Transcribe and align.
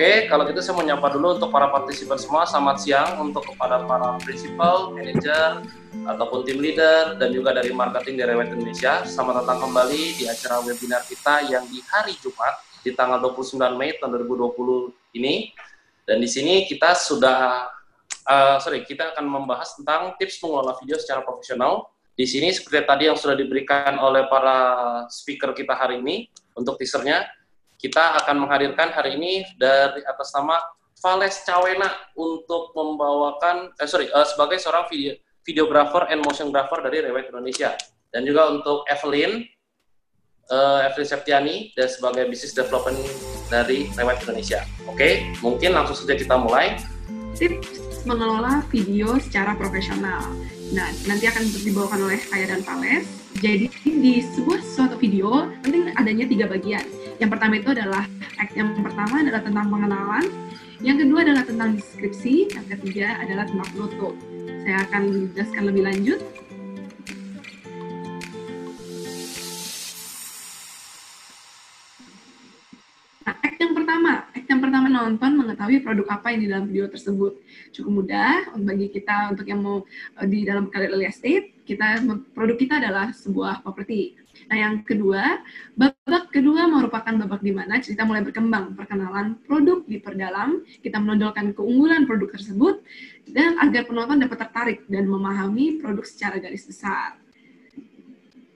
Oke, 0.00 0.32
kalau 0.32 0.48
gitu 0.48 0.64
saya 0.64 0.80
menyapa 0.80 1.12
dulu 1.12 1.36
untuk 1.36 1.52
para 1.52 1.68
partisipan 1.68 2.16
semua. 2.16 2.48
Selamat 2.48 2.80
siang 2.80 3.20
untuk 3.20 3.44
kepada 3.52 3.84
para 3.84 4.16
principal, 4.24 4.96
manager, 4.96 5.60
ataupun 6.08 6.40
tim 6.48 6.56
leader, 6.56 7.20
dan 7.20 7.28
juga 7.36 7.52
dari 7.52 7.68
marketing 7.68 8.16
dari 8.16 8.32
Rewet 8.32 8.48
Indonesia. 8.48 9.04
Selamat 9.04 9.44
datang 9.44 9.68
kembali 9.68 10.16
di 10.16 10.24
acara 10.24 10.64
webinar 10.64 11.04
kita 11.04 11.52
yang 11.52 11.68
di 11.68 11.84
hari 11.84 12.16
Jumat, 12.16 12.64
di 12.80 12.96
tanggal 12.96 13.20
29 13.28 13.76
Mei 13.76 13.92
tahun 14.00 14.24
2020 14.24 15.20
ini. 15.20 15.52
Dan 16.08 16.16
di 16.24 16.28
sini 16.32 16.64
kita 16.64 16.96
sudah, 16.96 17.68
uh, 18.24 18.56
sorry, 18.56 18.88
kita 18.88 19.12
akan 19.12 19.28
membahas 19.28 19.76
tentang 19.76 20.16
tips 20.16 20.40
mengelola 20.40 20.80
video 20.80 20.96
secara 20.96 21.20
profesional. 21.20 21.92
Di 22.16 22.24
sini 22.24 22.48
seperti 22.48 22.88
tadi 22.88 23.04
yang 23.04 23.20
sudah 23.20 23.36
diberikan 23.36 24.00
oleh 24.00 24.24
para 24.32 24.56
speaker 25.12 25.52
kita 25.52 25.76
hari 25.76 26.00
ini, 26.00 26.24
untuk 26.56 26.80
teasernya, 26.80 27.28
kita 27.80 28.20
akan 28.22 28.46
menghadirkan 28.46 28.92
hari 28.92 29.16
ini 29.16 29.42
dari 29.56 30.04
atas 30.04 30.30
nama 30.36 30.60
Vales 31.00 31.40
Cawena 31.48 31.88
untuk 32.12 32.76
membawakan 32.76 33.72
eh 33.80 33.88
sorry 33.88 34.12
uh, 34.12 34.28
sebagai 34.28 34.60
seorang 34.60 34.84
video 34.92 35.16
videographer 35.40 36.04
and 36.12 36.20
motiongrapher 36.20 36.84
dari 36.84 37.00
Rewet 37.00 37.32
Indonesia 37.32 37.72
dan 38.12 38.28
juga 38.28 38.52
untuk 38.52 38.84
Evelyn 38.84 39.40
uh, 40.52 40.84
Evelyn 40.84 41.08
Septiani 41.08 41.56
dan 41.72 41.88
sebagai 41.88 42.28
business 42.28 42.52
development 42.52 43.00
dari 43.48 43.88
Rewet 43.96 44.20
Indonesia. 44.28 44.60
Oke, 44.84 44.94
okay, 44.94 45.12
mungkin 45.40 45.72
langsung 45.72 45.96
saja 45.96 46.14
kita 46.14 46.36
mulai. 46.36 46.76
Tips 47.32 48.04
mengelola 48.04 48.64
video 48.68 49.16
secara 49.20 49.56
profesional. 49.56 50.20
Nah, 50.72 50.88
nanti 51.08 51.24
akan 51.28 51.44
dibawakan 51.64 52.00
oleh 52.08 52.20
Kaya 52.28 52.48
dan 52.48 52.60
Vales. 52.64 53.19
Jadi 53.38 53.70
di 53.84 54.18
sebuah 54.18 54.58
suatu 54.58 54.98
video 54.98 55.46
penting 55.62 55.94
adanya 55.94 56.26
tiga 56.26 56.50
bagian 56.50 56.82
yang 57.20 57.30
pertama 57.30 57.60
itu 57.60 57.70
adalah 57.70 58.08
yang 58.56 58.72
pertama 58.80 59.20
adalah 59.20 59.40
tentang 59.44 59.68
pengenalan, 59.68 60.24
yang 60.80 60.96
kedua 60.96 61.20
adalah 61.20 61.44
tentang 61.44 61.76
deskripsi, 61.76 62.48
yang 62.56 62.64
ketiga 62.72 63.20
adalah 63.20 63.44
tentang 63.44 63.68
penutup. 63.76 64.16
Saya 64.64 64.88
akan 64.88 65.28
jelaskan 65.36 65.62
lebih 65.68 65.82
lanjut. 65.84 66.20
Yang 75.10 75.18
pertama 75.18 75.34
nonton 75.34 75.34
mengetahui 75.42 75.78
produk 75.82 76.06
apa 76.14 76.26
yang 76.30 76.40
di 76.40 76.48
dalam 76.48 76.64
video 76.70 76.86
tersebut. 76.86 77.32
Cukup 77.74 77.90
mudah 77.90 78.54
bagi 78.62 78.86
kita 78.94 79.34
untuk 79.34 79.46
yang 79.50 79.58
mau 79.58 79.82
eh, 80.22 80.26
di 80.30 80.46
dalam 80.46 80.70
real 80.70 81.02
estate, 81.02 81.66
kita 81.66 82.06
produk 82.30 82.54
kita 82.54 82.78
adalah 82.78 83.10
sebuah 83.10 83.66
properti 83.66 84.20
Nah, 84.48 84.56
yang 84.56 84.74
kedua, 84.82 85.42
babak 85.76 86.32
kedua 86.32 86.64
merupakan 86.64 87.12
babak 87.12 87.44
di 87.44 87.52
mana 87.52 87.76
cerita 87.82 88.08
mulai 88.08 88.24
berkembang, 88.24 88.72
perkenalan 88.72 89.36
produk 89.44 89.84
diperdalam, 89.84 90.64
kita 90.80 90.96
menonjolkan 90.96 91.52
keunggulan 91.52 92.08
produk 92.08 92.34
tersebut, 92.34 92.80
dan 93.30 93.60
agar 93.60 93.84
penonton 93.84 94.22
dapat 94.22 94.38
tertarik 94.40 94.78
dan 94.88 95.04
memahami 95.06 95.78
produk 95.78 96.02
secara 96.02 96.40
garis 96.40 96.64
besar. 96.64 97.19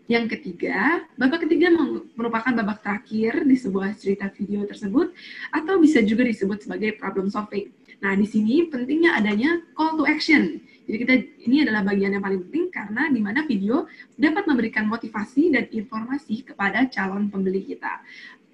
Yang 0.05 0.37
ketiga, 0.37 1.09
babak 1.17 1.49
ketiga 1.49 1.73
merupakan 2.13 2.53
babak 2.53 2.85
terakhir 2.85 3.49
di 3.49 3.57
sebuah 3.57 3.97
cerita 3.97 4.29
video 4.29 4.69
tersebut, 4.69 5.17
atau 5.49 5.81
bisa 5.81 6.05
juga 6.05 6.29
disebut 6.29 6.69
sebagai 6.69 7.01
problem 7.01 7.33
solving. 7.33 7.73
Nah, 8.05 8.13
di 8.13 8.29
sini 8.29 8.69
pentingnya 8.69 9.17
adanya 9.17 9.65
call 9.73 9.97
to 9.97 10.05
action, 10.05 10.61
jadi 10.85 10.97
kita 11.01 11.15
ini 11.49 11.65
adalah 11.65 11.81
bagian 11.81 12.13
yang 12.13 12.21
paling 12.21 12.45
penting 12.49 12.69
karena 12.69 13.09
di 13.09 13.21
mana 13.25 13.49
video 13.49 13.89
dapat 14.21 14.45
memberikan 14.45 14.85
motivasi 14.85 15.49
dan 15.49 15.65
informasi 15.73 16.45
kepada 16.45 16.85
calon 16.93 17.33
pembeli 17.33 17.65
kita. 17.65 18.05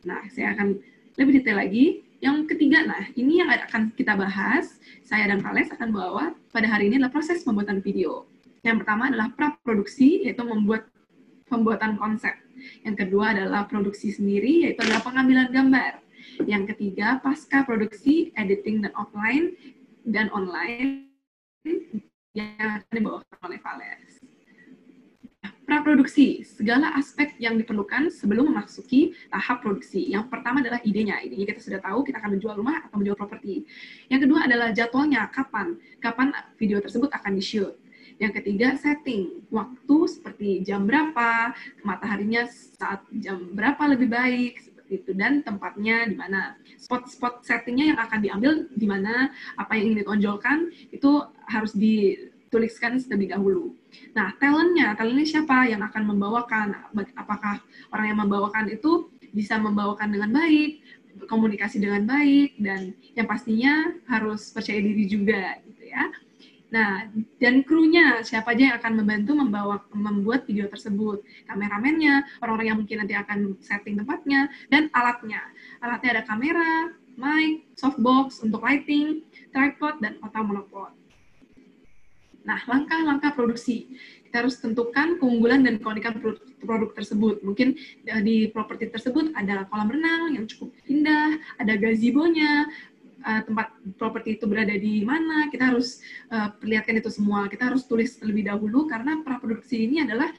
Nah, 0.07 0.23
saya 0.31 0.55
akan 0.55 0.79
lebih 1.19 1.43
detail 1.43 1.59
lagi. 1.59 2.07
Yang 2.21 2.53
ketiga, 2.53 2.85
nah 2.85 3.03
ini 3.17 3.41
yang 3.41 3.49
akan 3.49 3.97
kita 3.97 4.13
bahas. 4.13 4.77
Saya 5.03 5.27
dan 5.27 5.43
Kales 5.43 5.73
akan 5.73 5.89
bawa 5.91 6.37
pada 6.55 6.69
hari 6.69 6.93
ini 6.93 7.03
adalah 7.03 7.11
proses 7.11 7.43
pembuatan 7.43 7.83
video. 7.83 8.29
Yang 8.61 8.85
pertama 8.85 9.09
adalah 9.09 9.33
pra-produksi, 9.33 10.29
yaitu 10.29 10.45
membuat 10.45 10.90
pembuatan 11.51 11.99
konsep. 11.99 12.39
Yang 12.87 13.07
kedua 13.07 13.35
adalah 13.35 13.67
produksi 13.67 14.15
sendiri, 14.15 14.71
yaitu 14.71 14.87
adalah 14.87 15.03
pengambilan 15.03 15.51
gambar. 15.51 15.99
Yang 16.47 16.73
ketiga, 16.75 17.19
pasca 17.21 17.67
produksi, 17.67 18.31
editing 18.39 18.87
dan 18.87 18.95
offline 18.95 19.59
dan 20.07 20.31
online 20.31 21.11
yang 22.33 22.55
akan 22.57 22.93
dibawakan 22.95 23.39
oleh 23.45 23.59
Vales. 23.61 24.23
Praproduksi, 25.71 26.43
segala 26.43 26.99
aspek 26.99 27.39
yang 27.39 27.55
diperlukan 27.55 28.11
sebelum 28.11 28.51
memasuki 28.51 29.15
tahap 29.31 29.63
produksi. 29.63 30.03
Yang 30.03 30.27
pertama 30.27 30.59
adalah 30.59 30.83
idenya. 30.83 31.23
Idenya 31.23 31.47
kita 31.47 31.63
sudah 31.63 31.79
tahu, 31.79 32.03
kita 32.03 32.19
akan 32.19 32.35
menjual 32.35 32.59
rumah 32.59 32.91
atau 32.91 32.99
menjual 32.99 33.15
properti. 33.15 33.63
Yang 34.11 34.27
kedua 34.27 34.51
adalah 34.51 34.75
jadwalnya, 34.75 35.31
kapan. 35.31 35.79
Kapan 36.03 36.35
video 36.59 36.83
tersebut 36.83 37.07
akan 37.15 37.39
di-shoot. 37.39 37.79
Yang 38.21 38.45
ketiga, 38.45 38.77
setting. 38.77 39.49
Waktu 39.49 39.97
seperti 40.07 40.61
jam 40.61 40.85
berapa, 40.85 41.57
mataharinya 41.83 42.45
saat 42.53 43.03
jam 43.17 43.57
berapa 43.57 43.81
lebih 43.97 44.13
baik, 44.13 44.55
itu 44.91 45.15
dan 45.15 45.41
tempatnya 45.47 46.05
di 46.11 46.19
mana 46.19 46.59
spot-spot 46.75 47.47
settingnya 47.47 47.95
yang 47.95 48.01
akan 48.03 48.19
diambil 48.21 48.53
di 48.75 48.87
mana 48.91 49.31
apa 49.55 49.79
yang 49.79 49.95
ingin 49.95 50.03
ditonjolkan 50.03 50.59
itu 50.91 51.23
harus 51.47 51.73
dituliskan 51.79 52.99
terlebih 52.99 53.31
dahulu. 53.31 53.65
Nah, 54.19 54.35
talentnya, 54.43 54.99
talentnya 54.99 55.27
siapa 55.27 55.71
yang 55.71 55.81
akan 55.87 56.03
membawakan? 56.11 56.75
Apakah 57.15 57.63
orang 57.95 58.07
yang 58.11 58.19
membawakan 58.19 58.67
itu 58.67 59.09
bisa 59.31 59.63
membawakan 59.63 60.11
dengan 60.11 60.35
baik, 60.35 60.83
komunikasi 61.31 61.79
dengan 61.79 62.03
baik, 62.03 62.59
dan 62.59 62.91
yang 63.15 63.31
pastinya 63.31 63.95
harus 64.11 64.51
percaya 64.51 64.83
diri 64.83 65.07
juga, 65.07 65.63
gitu 65.71 65.87
ya. 65.87 66.11
Nah, 66.71 67.11
dan 67.43 67.67
krunya 67.67 68.23
siapa 68.23 68.55
aja 68.55 68.63
yang 68.71 68.77
akan 68.79 69.03
membantu 69.03 69.35
membawa 69.35 69.83
membuat 69.91 70.47
video 70.47 70.71
tersebut, 70.71 71.27
kameramennya, 71.51 72.23
orang-orang 72.39 72.67
yang 72.71 72.79
mungkin 72.79 72.97
nanti 73.03 73.15
akan 73.19 73.59
setting 73.59 73.99
tempatnya, 73.99 74.47
dan 74.71 74.87
alatnya. 74.95 75.43
Alatnya 75.83 76.11
ada 76.15 76.23
kamera, 76.23 76.95
mic, 77.19 77.75
softbox 77.75 78.47
untuk 78.47 78.63
lighting, 78.63 79.27
tripod, 79.51 79.99
dan 79.99 80.23
otak 80.23 80.47
monopod. 80.47 80.95
Nah, 82.41 82.57
langkah-langkah 82.65 83.37
produksi. 83.37 83.93
Kita 84.25 84.47
harus 84.47 84.63
tentukan 84.63 85.19
keunggulan 85.19 85.67
dan 85.67 85.83
keunikan 85.83 86.23
produk, 86.63 86.95
tersebut. 86.95 87.43
Mungkin 87.43 87.75
di 88.23 88.47
properti 88.49 88.87
tersebut 88.89 89.35
ada 89.35 89.67
kolam 89.67 89.91
renang 89.91 90.39
yang 90.39 90.47
cukup 90.47 90.71
indah, 90.87 91.35
ada 91.59 91.75
gazebo-nya, 91.75 92.71
uh, 93.25 93.43
tempat 93.45 93.73
properti 93.97 94.41
itu 94.41 94.45
berada 94.49 94.73
di 94.75 95.05
mana, 95.05 95.49
kita 95.53 95.75
harus 95.75 96.01
uh, 96.33 96.53
perlihatkan 96.57 97.01
itu 97.01 97.11
semua. 97.13 97.47
Kita 97.49 97.73
harus 97.73 97.85
tulis 97.85 98.17
terlebih 98.17 98.49
dahulu 98.49 98.89
karena 98.89 99.21
praproduksi 99.25 99.87
ini 99.89 100.05
adalah 100.05 100.31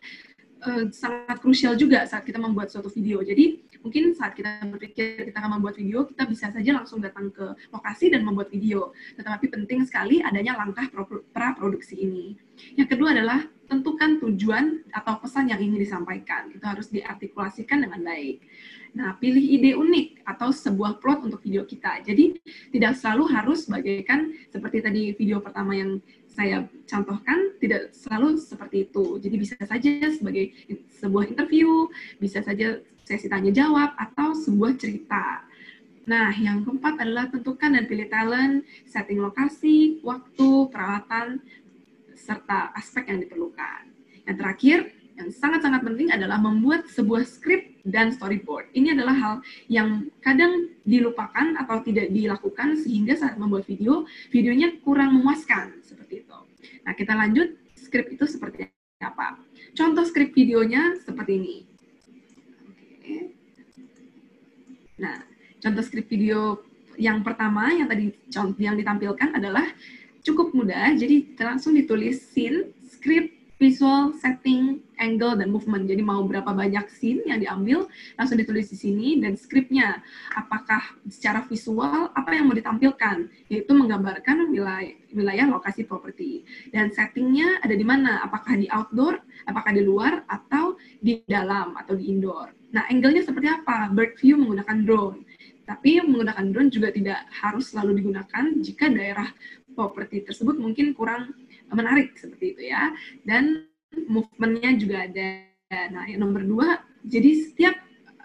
uh, 0.66 0.86
sangat 0.94 1.38
krusial 1.42 1.74
juga 1.78 2.06
saat 2.06 2.26
kita 2.26 2.38
membuat 2.38 2.70
suatu 2.70 2.90
video. 2.90 3.22
Jadi 3.26 3.62
mungkin 3.82 4.14
saat 4.14 4.38
kita 4.38 4.62
berpikir 4.70 5.26
kita 5.30 5.38
akan 5.42 5.58
membuat 5.58 5.78
video, 5.78 6.06
kita 6.06 6.24
bisa 6.30 6.54
saja 6.54 6.72
langsung 6.78 7.02
datang 7.02 7.34
ke 7.34 7.58
lokasi 7.74 8.14
dan 8.14 8.22
membuat 8.22 8.54
video. 8.54 8.94
Tetapi 9.18 9.50
penting 9.50 9.86
sekali 9.86 10.22
adanya 10.22 10.58
langkah 10.58 10.86
praproduksi 11.34 11.98
ini. 11.98 12.38
Yang 12.78 12.98
kedua 12.98 13.18
adalah 13.18 13.42
tentukan 13.72 14.20
tujuan 14.20 14.84
atau 14.92 15.18
pesan 15.24 15.50
yang 15.50 15.64
ingin 15.64 15.80
disampaikan. 15.80 16.52
Itu 16.52 16.66
harus 16.68 16.92
diartikulasikan 16.92 17.88
dengan 17.88 18.04
baik. 18.04 18.44
Nah, 18.92 19.16
pilih 19.16 19.40
ide 19.40 19.72
unik 19.72 20.28
atau 20.28 20.52
sebuah 20.52 21.00
plot 21.00 21.24
untuk 21.24 21.40
video 21.40 21.64
kita. 21.64 22.04
Jadi, 22.04 22.36
tidak 22.76 23.00
selalu 23.00 23.24
harus 23.32 23.64
bagaikan 23.72 24.36
seperti 24.52 24.78
tadi 24.84 25.02
video 25.16 25.40
pertama 25.40 25.72
yang 25.72 26.04
saya 26.28 26.68
contohkan, 26.84 27.56
tidak 27.64 27.96
selalu 27.96 28.36
seperti 28.36 28.92
itu. 28.92 29.16
Jadi, 29.24 29.36
bisa 29.40 29.56
saja 29.64 30.12
sebagai 30.12 30.52
sebuah 31.00 31.32
interview, 31.32 31.88
bisa 32.20 32.44
saja 32.44 32.84
sesi 33.08 33.32
tanya 33.32 33.56
jawab, 33.56 33.96
atau 33.96 34.36
sebuah 34.36 34.76
cerita. 34.76 35.48
Nah, 36.04 36.36
yang 36.36 36.68
keempat 36.68 37.00
adalah 37.00 37.32
tentukan 37.32 37.72
dan 37.72 37.88
pilih 37.88 38.12
talent, 38.12 38.68
setting 38.84 39.24
lokasi, 39.24 40.04
waktu, 40.04 40.68
peralatan, 40.68 41.40
serta 42.12 42.76
aspek 42.76 43.08
yang 43.08 43.24
diperlukan. 43.24 43.88
Yang 44.28 44.36
terakhir, 44.36 44.78
yang 45.16 45.30
sangat-sangat 45.32 45.82
penting 45.86 46.12
adalah 46.12 46.42
membuat 46.42 46.92
sebuah 46.92 47.24
skrip 47.24 47.71
dan 47.86 48.14
storyboard. 48.14 48.70
Ini 48.74 48.94
adalah 48.98 49.16
hal 49.16 49.34
yang 49.68 50.10
kadang 50.22 50.70
dilupakan 50.86 51.58
atau 51.58 51.82
tidak 51.82 52.10
dilakukan 52.14 52.78
sehingga 52.78 53.18
saat 53.18 53.38
membuat 53.38 53.66
video, 53.66 54.06
videonya 54.30 54.78
kurang 54.86 55.18
memuaskan 55.18 55.82
seperti 55.82 56.26
itu. 56.26 56.40
Nah, 56.86 56.94
kita 56.94 57.14
lanjut 57.18 57.58
skrip 57.78 58.14
itu 58.14 58.26
seperti 58.30 58.70
apa. 59.02 59.42
Contoh 59.74 60.06
skrip 60.06 60.32
videonya 60.36 61.00
seperti 61.02 61.32
ini. 61.42 61.58
Nah, 65.02 65.18
contoh 65.58 65.82
skrip 65.82 66.06
video 66.06 66.62
yang 67.02 67.26
pertama 67.26 67.74
yang 67.74 67.90
tadi 67.90 68.14
yang 68.62 68.78
ditampilkan 68.78 69.34
adalah 69.34 69.66
cukup 70.22 70.54
mudah, 70.54 70.94
jadi 70.94 71.34
langsung 71.42 71.74
ditulis 71.74 72.22
scene, 72.22 72.70
skrip 72.86 73.41
visual, 73.62 74.18
setting, 74.18 74.82
angle, 74.98 75.38
dan 75.38 75.54
movement. 75.54 75.86
Jadi 75.86 76.02
mau 76.02 76.26
berapa 76.26 76.50
banyak 76.50 76.90
scene 76.90 77.22
yang 77.30 77.38
diambil, 77.38 77.86
langsung 78.18 78.42
ditulis 78.42 78.74
di 78.74 78.78
sini, 78.82 79.22
dan 79.22 79.38
scriptnya. 79.38 80.02
Apakah 80.34 80.98
secara 81.06 81.46
visual, 81.46 82.10
apa 82.10 82.30
yang 82.34 82.50
mau 82.50 82.58
ditampilkan, 82.58 83.30
yaitu 83.54 83.72
menggambarkan 83.78 84.50
wilayah, 84.50 84.98
wilayah 85.14 85.46
lokasi 85.46 85.86
properti. 85.86 86.42
Dan 86.74 86.90
settingnya 86.90 87.62
ada 87.62 87.78
di 87.78 87.86
mana, 87.86 88.26
apakah 88.26 88.58
di 88.58 88.66
outdoor, 88.74 89.22
apakah 89.46 89.78
di 89.78 89.86
luar, 89.86 90.26
atau 90.26 90.82
di 90.98 91.22
dalam, 91.30 91.78
atau 91.78 91.94
di 91.94 92.10
indoor. 92.10 92.58
Nah, 92.74 92.90
angle-nya 92.90 93.22
seperti 93.22 93.46
apa? 93.46 93.94
Bird 93.94 94.18
view 94.18 94.42
menggunakan 94.42 94.78
drone. 94.90 95.22
Tapi 95.70 96.02
menggunakan 96.02 96.50
drone 96.50 96.74
juga 96.74 96.90
tidak 96.90 97.30
harus 97.30 97.70
selalu 97.70 98.02
digunakan 98.02 98.44
jika 98.60 98.90
daerah 98.90 99.30
properti 99.72 100.28
tersebut 100.28 100.60
mungkin 100.60 100.92
kurang 100.92 101.32
menarik 101.74 102.16
seperti 102.20 102.46
itu 102.58 102.64
ya. 102.72 102.92
Dan 103.24 103.68
movementnya 104.08 104.72
juga 104.78 104.98
ada. 105.08 105.28
Nah, 105.72 106.04
yang 106.04 106.28
nomor 106.28 106.44
dua, 106.44 106.84
jadi 107.08 107.32
setiap 107.48 107.72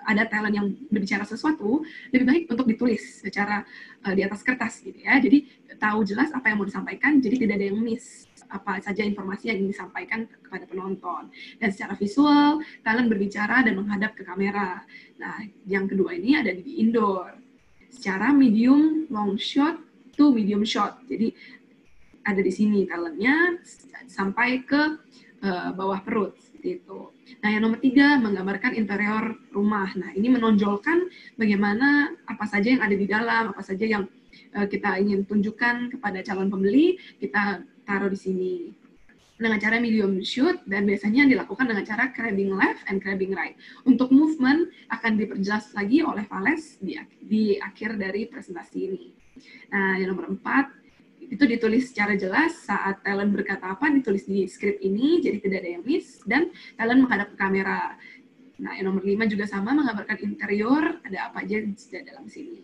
ada 0.06 0.22
talent 0.30 0.54
yang 0.54 0.66
berbicara 0.90 1.26
sesuatu, 1.26 1.82
lebih 2.14 2.26
baik 2.26 2.42
untuk 2.50 2.66
ditulis 2.66 3.22
secara 3.22 3.66
uh, 4.06 4.14
di 4.14 4.22
atas 4.22 4.46
kertas 4.46 4.78
gitu 4.82 5.02
ya. 5.02 5.18
Jadi 5.18 5.46
tahu 5.76 6.06
jelas 6.06 6.30
apa 6.30 6.50
yang 6.50 6.62
mau 6.62 6.66
disampaikan, 6.66 7.18
jadi 7.18 7.42
tidak 7.42 7.54
ada 7.58 7.66
yang 7.74 7.78
miss 7.82 8.30
apa 8.46 8.78
saja 8.78 9.02
informasi 9.02 9.50
yang 9.50 9.58
ingin 9.58 9.74
disampaikan 9.74 10.30
kepada 10.30 10.64
penonton. 10.70 11.34
Dan 11.58 11.74
secara 11.74 11.98
visual, 11.98 12.62
talent 12.86 13.10
berbicara 13.10 13.66
dan 13.66 13.74
menghadap 13.74 14.14
ke 14.14 14.22
kamera. 14.22 14.86
Nah, 15.18 15.42
yang 15.66 15.90
kedua 15.90 16.14
ini 16.14 16.38
ada 16.38 16.54
di 16.54 16.78
indoor. 16.78 17.34
Secara 17.90 18.30
medium 18.30 19.10
long 19.10 19.34
shot 19.34 19.78
to 20.14 20.30
medium 20.30 20.62
shot. 20.62 21.02
Jadi 21.10 21.34
ada 22.26 22.40
di 22.42 22.50
sini 22.50 22.82
talentnya 22.90 23.54
sampai 24.10 24.66
ke 24.66 24.98
uh, 25.46 25.70
bawah 25.72 26.02
perut 26.02 26.34
itu. 26.66 27.14
Nah 27.46 27.48
yang 27.54 27.62
nomor 27.62 27.78
tiga 27.78 28.18
menggambarkan 28.18 28.74
interior 28.74 29.38
rumah. 29.54 29.86
Nah 29.94 30.10
ini 30.18 30.26
menonjolkan 30.26 31.06
bagaimana 31.38 32.10
apa 32.26 32.44
saja 32.50 32.74
yang 32.74 32.82
ada 32.82 32.96
di 32.98 33.06
dalam, 33.06 33.54
apa 33.54 33.62
saja 33.62 33.86
yang 33.86 34.10
uh, 34.58 34.66
kita 34.66 34.98
ingin 34.98 35.22
tunjukkan 35.22 35.94
kepada 35.94 36.26
calon 36.26 36.50
pembeli 36.50 36.98
kita 37.22 37.62
taruh 37.86 38.10
di 38.10 38.18
sini 38.18 38.52
dengan 39.36 39.60
cara 39.60 39.76
medium 39.76 40.24
shoot 40.24 40.64
dan 40.64 40.88
biasanya 40.88 41.28
dilakukan 41.28 41.68
dengan 41.68 41.84
cara 41.84 42.08
crabbing 42.10 42.56
left 42.56 42.82
and 42.88 43.04
crabbing 43.04 43.36
right. 43.36 43.54
Untuk 43.84 44.08
movement 44.08 44.72
akan 44.90 45.20
diperjelas 45.20 45.76
lagi 45.76 46.00
oleh 46.00 46.24
Vales 46.24 46.80
di, 46.80 46.96
di 47.20 47.60
akhir 47.60 48.00
dari 48.00 48.26
presentasi 48.26 48.78
ini. 48.80 49.06
Nah, 49.68 50.00
yang 50.00 50.16
nomor 50.16 50.32
empat, 50.32 50.72
itu 51.30 51.44
ditulis 51.44 51.90
secara 51.90 52.14
jelas 52.14 52.54
saat 52.62 53.02
talent 53.02 53.34
berkata 53.34 53.74
apa 53.74 53.90
ditulis 53.90 54.26
di 54.26 54.46
script 54.46 54.78
ini 54.82 55.18
jadi 55.18 55.38
tidak 55.42 55.58
ada 55.62 55.70
yang 55.78 55.84
miss 55.84 56.22
dan 56.22 56.50
talent 56.78 57.06
menghadap 57.06 57.34
ke 57.34 57.36
kamera. 57.36 57.98
Nah 58.56 58.72
yang 58.78 58.88
nomor 58.88 59.04
lima 59.04 59.28
juga 59.28 59.44
sama 59.44 59.76
menggambarkan 59.76 60.16
interior 60.24 61.02
ada 61.04 61.28
apa 61.28 61.44
aja 61.44 61.60
di 61.60 61.74
dalam 62.06 62.26
sini. 62.30 62.62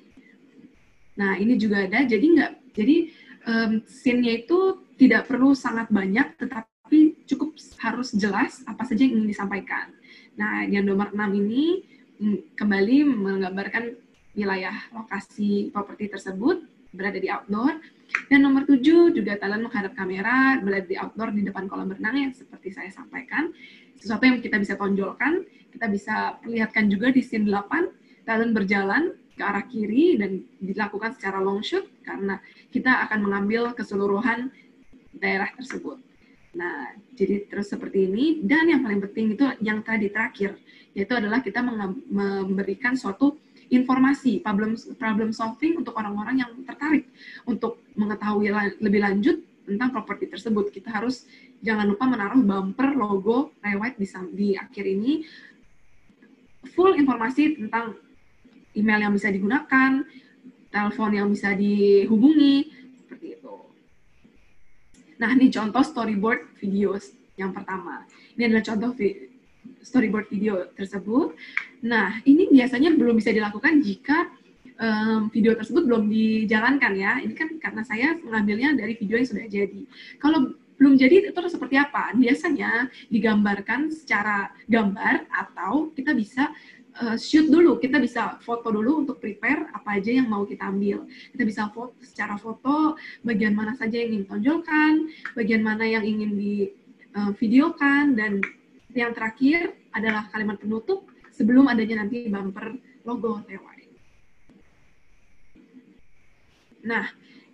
Nah 1.19 1.37
ini 1.37 1.59
juga 1.61 1.85
ada 1.85 2.07
jadi 2.07 2.23
nggak 2.23 2.53
jadi 2.73 2.97
um, 3.45 3.73
scene-nya 3.85 4.47
itu 4.47 4.87
tidak 4.97 5.29
perlu 5.29 5.53
sangat 5.53 5.93
banyak 5.93 6.39
tetapi 6.41 7.27
cukup 7.29 7.59
harus 7.83 8.15
jelas 8.17 8.65
apa 8.65 8.87
saja 8.89 9.05
yang 9.05 9.21
ingin 9.21 9.29
disampaikan. 9.29 9.93
Nah 10.39 10.65
yang 10.65 10.89
nomor 10.89 11.13
enam 11.13 11.35
ini 11.37 11.85
mm, 12.17 12.57
kembali 12.57 12.97
menggambarkan 13.05 13.99
wilayah 14.33 14.77
lokasi 14.97 15.69
properti 15.69 16.09
tersebut 16.09 16.72
berada 16.93 17.19
di 17.19 17.29
outdoor 17.33 17.81
dan 18.29 18.45
nomor 18.45 18.69
tujuh 18.69 19.13
juga 19.17 19.41
talent 19.41 19.65
menghadap 19.65 19.97
kamera, 19.97 20.61
berada 20.61 20.85
di 20.85 20.97
outdoor 20.97 21.33
di 21.33 21.43
depan 21.45 21.65
kolam 21.67 21.89
renang 21.89 22.29
yang 22.29 22.33
seperti 22.33 22.73
saya 22.73 22.93
sampaikan. 22.93 23.53
Sesuatu 23.97 24.25
yang 24.29 24.41
kita 24.45 24.61
bisa 24.61 24.77
tonjolkan, 24.77 25.45
kita 25.73 25.87
bisa 25.89 26.37
perlihatkan 26.45 26.93
juga 26.93 27.09
di 27.09 27.25
scene 27.25 27.49
8, 27.49 28.29
talent 28.29 28.53
berjalan 28.53 29.17
ke 29.33 29.43
arah 29.43 29.65
kiri 29.65 30.21
dan 30.21 30.45
dilakukan 30.61 31.17
secara 31.17 31.41
long 31.41 31.65
shoot 31.65 31.89
karena 32.05 32.37
kita 32.69 33.09
akan 33.09 33.25
mengambil 33.25 33.73
keseluruhan 33.73 34.53
daerah 35.17 35.49
tersebut. 35.57 35.97
Nah, 36.53 36.93
jadi 37.17 37.49
terus 37.49 37.73
seperti 37.73 38.13
ini. 38.13 38.45
Dan 38.45 38.69
yang 38.69 38.85
paling 38.85 39.01
penting 39.09 39.37
itu 39.37 39.45
yang 39.65 39.81
tadi 39.81 40.13
terakhir, 40.13 40.61
yaitu 40.93 41.17
adalah 41.17 41.41
kita 41.41 41.65
memberikan 41.65 42.93
suatu 42.93 43.41
informasi 43.73 44.45
problem 44.45 44.77
problem 45.01 45.33
solving 45.33 45.81
untuk 45.81 45.97
orang-orang 45.97 46.45
yang 46.45 46.53
tertarik 46.69 47.09
untuk 47.49 47.81
mengetahui 47.97 48.53
lebih 48.85 49.01
lanjut 49.01 49.41
tentang 49.65 49.89
properti 49.89 50.29
tersebut. 50.29 50.69
Kita 50.69 50.93
harus 50.93 51.25
jangan 51.65 51.89
lupa 51.89 52.05
menaruh 52.05 52.43
bumper 52.45 52.93
logo 52.93 53.57
Rewet 53.65 53.97
di, 53.97 54.07
di 54.37 54.49
akhir 54.59 54.85
ini 54.85 55.25
full 56.77 56.95
informasi 56.95 57.59
tentang 57.59 57.97
email 58.77 59.09
yang 59.09 59.13
bisa 59.17 59.29
digunakan, 59.33 60.05
telepon 60.73 61.11
yang 61.13 61.29
bisa 61.33 61.53
dihubungi, 61.53 62.71
seperti 62.97 63.37
itu. 63.37 63.57
Nah, 65.21 65.31
ini 65.37 65.53
contoh 65.53 65.83
storyboard 65.85 66.57
video 66.59 66.97
yang 67.37 67.53
pertama. 67.53 68.07
Ini 68.37 68.49
adalah 68.49 68.65
contoh 68.65 68.91
storyboard 69.83 70.31
video 70.31 70.71
tersebut. 70.73 71.35
Nah, 71.83 72.23
ini 72.25 72.49
biasanya 72.49 72.95
belum 72.95 73.19
bisa 73.19 73.35
dilakukan 73.35 73.83
jika 73.83 74.31
um, 74.79 75.29
video 75.31 75.53
tersebut 75.59 75.85
belum 75.85 76.09
dijalankan 76.09 76.93
ya. 76.95 77.19
Ini 77.21 77.35
kan 77.35 77.49
karena 77.59 77.83
saya 77.87 78.17
mengambilnya 78.23 78.79
dari 78.79 78.95
video 78.97 79.19
yang 79.19 79.29
sudah 79.29 79.47
jadi. 79.51 79.83
Kalau 80.23 80.55
belum 80.81 80.99
jadi 80.99 81.31
itu 81.31 81.41
seperti 81.47 81.79
apa? 81.79 82.11
Biasanya 82.17 82.91
digambarkan 83.07 83.95
secara 83.95 84.51
gambar 84.67 85.31
atau 85.31 85.95
kita 85.95 86.11
bisa 86.11 86.51
uh, 86.99 87.15
shoot 87.15 87.47
dulu. 87.47 87.79
Kita 87.79 88.03
bisa 88.03 88.43
foto 88.43 88.75
dulu 88.75 89.07
untuk 89.07 89.23
prepare 89.23 89.71
apa 89.71 90.03
aja 90.03 90.11
yang 90.11 90.27
mau 90.27 90.43
kita 90.43 90.67
ambil. 90.67 91.07
Kita 91.07 91.43
bisa 91.47 91.63
foto 91.71 91.95
secara 92.03 92.35
foto 92.35 92.99
bagian 93.23 93.55
mana 93.55 93.79
saja 93.79 93.95
yang 93.95 94.19
ingin 94.19 94.27
tonjolkan, 94.27 94.93
bagian 95.39 95.63
mana 95.63 95.87
yang 95.87 96.03
ingin 96.03 96.35
di 96.35 96.55
uh, 97.15 97.31
videokan 97.39 98.19
dan 98.19 98.43
yang 98.93 99.13
terakhir 99.17 99.77
adalah 99.93 100.29
kalimat 100.33 100.61
penutup 100.61 101.09
sebelum 101.33 101.69
adanya 101.69 102.05
nanti 102.05 102.29
bumper 102.29 102.77
logo 103.05 103.41
TY. 103.49 103.81
Nah, 106.83 107.07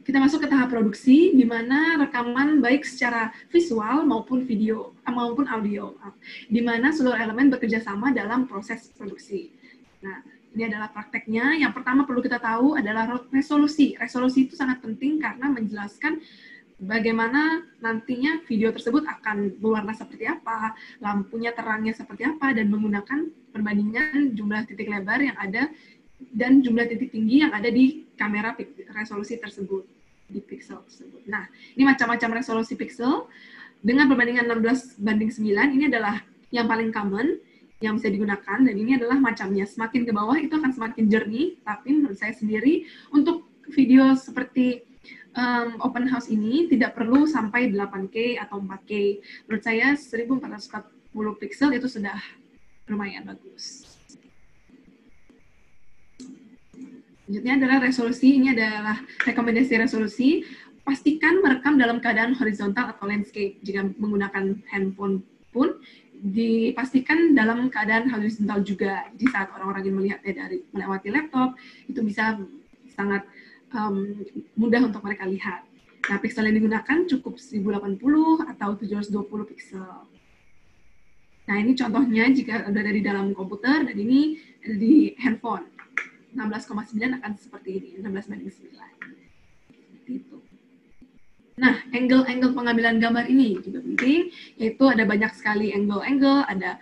kita 0.09 0.25
masuk 0.25 0.41
ke 0.41 0.49
tahap 0.49 0.73
produksi 0.73 1.37
di 1.37 1.45
mana 1.45 2.01
rekaman 2.01 2.65
baik 2.65 2.81
secara 2.81 3.29
visual 3.53 4.09
maupun 4.09 4.41
video 4.49 4.97
eh, 5.05 5.13
maupun 5.13 5.45
audio, 5.53 5.93
di 6.49 6.65
mana 6.65 6.89
seluruh 6.97 7.21
elemen 7.21 7.53
bekerja 7.53 7.85
sama 7.85 8.09
dalam 8.09 8.49
proses 8.49 8.89
produksi. 8.97 9.53
Nah, 10.01 10.25
ini 10.57 10.65
adalah 10.65 10.89
prakteknya. 10.89 11.61
Yang 11.61 11.77
pertama 11.77 12.09
perlu 12.09 12.25
kita 12.25 12.41
tahu 12.41 12.81
adalah 12.81 13.21
resolusi. 13.29 14.01
Resolusi 14.01 14.49
itu 14.49 14.57
sangat 14.57 14.81
penting 14.81 15.21
karena 15.21 15.53
menjelaskan 15.53 16.25
bagaimana 16.79 17.67
nantinya 17.83 18.43
video 18.47 18.71
tersebut 18.71 19.03
akan 19.03 19.59
berwarna 19.59 19.93
seperti 19.93 20.31
apa, 20.31 20.79
lampunya 21.03 21.51
terangnya 21.51 21.95
seperti 21.95 22.25
apa, 22.25 22.55
dan 22.55 22.71
menggunakan 22.71 23.29
perbandingan 23.51 24.39
jumlah 24.39 24.63
titik 24.71 24.87
lebar 24.87 25.19
yang 25.19 25.35
ada 25.39 25.67
dan 26.35 26.63
jumlah 26.63 26.87
titik 26.87 27.15
tinggi 27.15 27.43
yang 27.47 27.55
ada 27.55 27.71
di 27.71 28.07
kamera 28.19 28.55
resolusi 28.95 29.39
tersebut, 29.39 29.87
di 30.31 30.43
pixel 30.43 30.83
tersebut. 30.87 31.23
Nah, 31.27 31.47
ini 31.75 31.87
macam-macam 31.87 32.43
resolusi 32.43 32.75
pixel. 32.75 33.27
Dengan 33.79 34.11
perbandingan 34.11 34.51
16 34.51 34.99
banding 34.99 35.31
9, 35.31 35.79
ini 35.79 35.87
adalah 35.87 36.19
yang 36.51 36.67
paling 36.67 36.91
common, 36.91 37.39
yang 37.79 37.95
bisa 37.95 38.11
digunakan, 38.11 38.59
dan 38.59 38.75
ini 38.75 38.99
adalah 38.99 39.15
macamnya. 39.23 39.63
Semakin 39.63 40.03
ke 40.03 40.11
bawah 40.11 40.35
itu 40.35 40.51
akan 40.51 40.75
semakin 40.75 41.07
jernih, 41.07 41.63
tapi 41.63 41.95
menurut 41.95 42.19
saya 42.19 42.35
sendiri, 42.35 42.91
untuk 43.15 43.47
video 43.71 44.19
seperti 44.19 44.88
um, 45.39 45.79
open 45.87 46.11
house 46.11 46.27
ini 46.29 46.67
tidak 46.67 46.99
perlu 46.99 47.25
sampai 47.25 47.71
8K 47.71 48.43
atau 48.43 48.59
4K. 48.59 48.93
Menurut 49.47 49.63
saya 49.63 49.95
1440 49.95 51.41
pixel 51.41 51.71
itu 51.79 51.87
sudah 51.87 52.19
lumayan 52.91 53.25
bagus. 53.25 53.87
Selanjutnya 57.29 57.55
adalah 57.61 57.79
resolusi. 57.85 58.29
Ini 58.41 58.57
adalah 58.57 58.97
rekomendasi 59.23 59.75
resolusi. 59.79 60.43
Pastikan 60.83 61.45
merekam 61.45 61.77
dalam 61.77 62.01
keadaan 62.01 62.33
horizontal 62.33 62.97
atau 62.97 63.05
landscape. 63.05 63.61
Jika 63.61 63.85
menggunakan 64.01 64.65
handphone 64.73 65.21
pun, 65.53 65.77
dipastikan 66.19 67.37
dalam 67.37 67.69
keadaan 67.69 68.09
horizontal 68.09 68.65
juga. 68.65 69.07
Jadi 69.13 69.27
saat 69.29 69.53
orang-orang 69.53 69.87
ingin 69.87 69.97
melihatnya 70.01 70.33
dari 70.35 70.65
melewati 70.73 71.09
laptop, 71.13 71.55
itu 71.87 72.01
bisa 72.01 72.41
sangat 72.97 73.29
um, 73.75 74.25
mudah 74.57 74.85
untuk 74.87 75.05
mereka 75.05 75.25
lihat. 75.29 75.65
Nah, 76.09 76.17
pixel 76.23 76.49
yang 76.49 76.57
digunakan 76.57 76.99
cukup 77.05 77.37
1080 77.37 78.01
atau 78.49 78.71
720 78.81 79.51
pixel. 79.51 80.09
Nah, 81.49 81.57
ini 81.57 81.73
contohnya 81.73 82.29
jika 82.29 82.69
ada 82.69 82.93
di 82.93 83.01
dalam 83.01 83.33
komputer 83.33 83.85
dan 83.85 83.97
ini 83.97 84.37
ada 84.65 84.77
di 84.77 85.17
handphone. 85.21 85.69
16,9 86.37 87.19
akan 87.19 87.33
seperti 87.41 87.71
ini, 87.81 87.89
16 88.05 88.29
banding 88.29 88.53
9. 88.53 88.69
Seperti 89.73 90.13
itu. 90.13 90.39
Nah, 91.59 91.75
angle-angle 91.91 92.55
pengambilan 92.55 93.03
gambar 93.03 93.27
ini 93.27 93.59
juga 93.65 93.83
penting, 93.83 94.31
yaitu 94.61 94.85
ada 94.87 95.03
banyak 95.03 95.33
sekali 95.35 95.75
angle-angle, 95.75 96.47
ada 96.47 96.79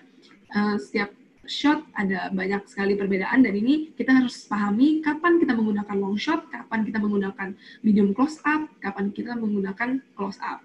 uh, 0.52 0.76
setiap 0.76 1.14
shot 1.48 1.82
ada 1.96 2.30
banyak 2.30 2.66
sekali 2.68 2.94
perbedaan 2.94 3.42
dan 3.42 3.54
ini 3.54 3.94
kita 3.94 4.12
harus 4.12 4.46
pahami 4.46 5.02
kapan 5.02 5.38
kita 5.40 5.54
menggunakan 5.54 5.96
long 5.98 6.18
shot, 6.18 6.46
kapan 6.52 6.84
kita 6.84 6.98
menggunakan 7.00 7.54
medium 7.82 8.12
close 8.12 8.38
up, 8.44 8.68
kapan 8.78 9.10
kita 9.10 9.34
menggunakan 9.34 10.02
close 10.14 10.38
up. 10.42 10.62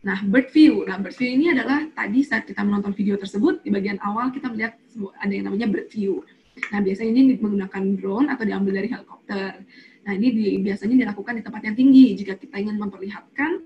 Nah, 0.00 0.16
bird 0.24 0.48
view. 0.48 0.88
Nah, 0.88 0.96
bird 0.96 1.12
view 1.12 1.28
ini 1.28 1.52
adalah 1.52 1.84
tadi 1.92 2.24
saat 2.24 2.48
kita 2.48 2.64
menonton 2.64 2.96
video 2.96 3.20
tersebut, 3.20 3.60
di 3.60 3.68
bagian 3.68 4.00
awal 4.00 4.32
kita 4.32 4.48
melihat 4.48 4.80
ada 5.20 5.32
yang 5.32 5.52
namanya 5.52 5.68
bird 5.68 5.92
view. 5.92 6.24
Nah, 6.72 6.80
biasanya 6.80 7.12
ini 7.12 7.36
menggunakan 7.36 7.82
drone 8.00 8.26
atau 8.32 8.44
diambil 8.48 8.80
dari 8.80 8.88
helikopter. 8.88 9.60
Nah, 10.08 10.12
ini 10.16 10.28
di, 10.32 10.44
biasanya 10.64 10.96
dilakukan 11.04 11.36
di 11.36 11.42
tempat 11.44 11.62
yang 11.68 11.76
tinggi 11.76 12.16
jika 12.16 12.40
kita 12.40 12.56
ingin 12.56 12.80
memperlihatkan 12.80 13.60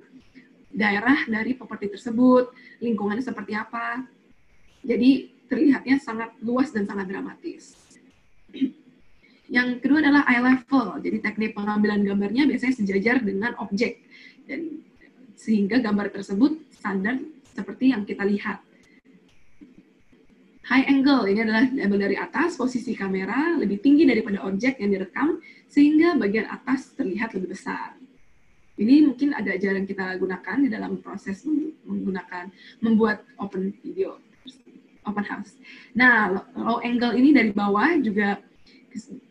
daerah 0.75 1.23
dari 1.31 1.55
properti 1.55 1.95
tersebut, 1.95 2.51
lingkungannya 2.83 3.23
seperti 3.23 3.55
apa. 3.55 4.03
Jadi, 4.83 5.34
terlihatnya 5.47 6.01
sangat 6.01 6.33
luas 6.41 6.73
dan 6.73 6.89
sangat 6.89 7.11
dramatis. 7.11 7.77
Yang 9.49 9.85
kedua 9.85 10.01
adalah 10.01 10.25
eye 10.27 10.41
level. 10.41 10.99
Jadi, 11.05 11.17
teknik 11.21 11.53
pengambilan 11.53 12.01
gambarnya 12.03 12.49
biasanya 12.49 12.75
sejajar 12.75 13.21
dengan 13.21 13.55
objek. 13.61 14.01
Dan 14.49 14.83
sehingga 15.37 15.79
gambar 15.79 16.11
tersebut 16.11 16.57
standar 16.73 17.21
seperti 17.53 17.93
yang 17.93 18.03
kita 18.09 18.25
lihat. 18.25 18.65
High 20.65 20.89
angle 20.89 21.29
ini 21.29 21.45
adalah 21.45 21.69
label 21.69 22.01
dari 22.01 22.17
atas, 22.17 22.57
posisi 22.57 22.97
kamera 22.97 23.61
lebih 23.61 23.85
tinggi 23.85 24.09
daripada 24.09 24.41
objek 24.49 24.81
yang 24.81 24.97
direkam, 24.97 25.37
sehingga 25.69 26.17
bagian 26.17 26.49
atas 26.49 26.97
terlihat 26.97 27.37
lebih 27.37 27.53
besar. 27.53 27.93
Ini 28.75 29.07
mungkin 29.07 29.37
agak 29.37 29.61
jarang 29.61 29.85
kita 29.85 30.17
gunakan 30.17 30.57
di 30.65 30.73
dalam 30.73 30.99
proses 31.05 31.45
menggunakan 31.85 32.49
membuat 32.81 33.23
open 33.37 33.77
video, 33.85 34.19
open 35.05 35.25
house. 35.25 35.57
Nah, 35.97 36.45
low 36.57 36.81
angle 36.81 37.15
ini 37.17 37.31
dari 37.33 37.51
bawah 37.53 37.97
juga 38.01 38.41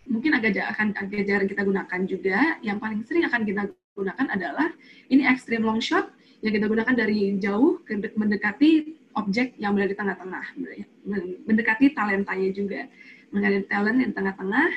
mungkin 0.10 0.36
agak 0.38 0.78
akan 0.78 0.94
agak 0.98 1.24
jarang 1.26 1.50
kita 1.50 1.62
gunakan 1.66 2.00
juga. 2.06 2.40
Yang 2.62 2.78
paling 2.80 3.00
sering 3.06 3.26
akan 3.26 3.42
kita 3.44 3.62
gunakan 3.94 4.28
adalah 4.30 4.70
ini 5.10 5.26
extreme 5.26 5.66
long 5.66 5.82
shot 5.82 6.10
yang 6.44 6.54
kita 6.54 6.68
gunakan 6.68 6.94
dari 6.94 7.40
jauh 7.40 7.80
ke 7.86 7.96
mendekati 8.18 9.00
objek 9.14 9.54
yang 9.62 9.78
berada 9.78 9.94
di 9.94 9.98
tengah-tengah, 9.98 10.46
mendekati 11.46 11.94
talentanya 11.94 12.50
juga, 12.50 12.90
mendekati 13.30 13.70
talent 13.70 13.98
yang 14.02 14.12
tengah-tengah. 14.12 14.70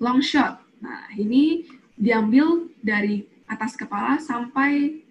Long 0.00 0.22
shot, 0.24 0.62
nah 0.80 1.10
ini 1.14 1.68
diambil 1.98 2.70
dari 2.80 3.26
atas 3.50 3.74
kepala 3.74 4.16
sampai 4.22 5.02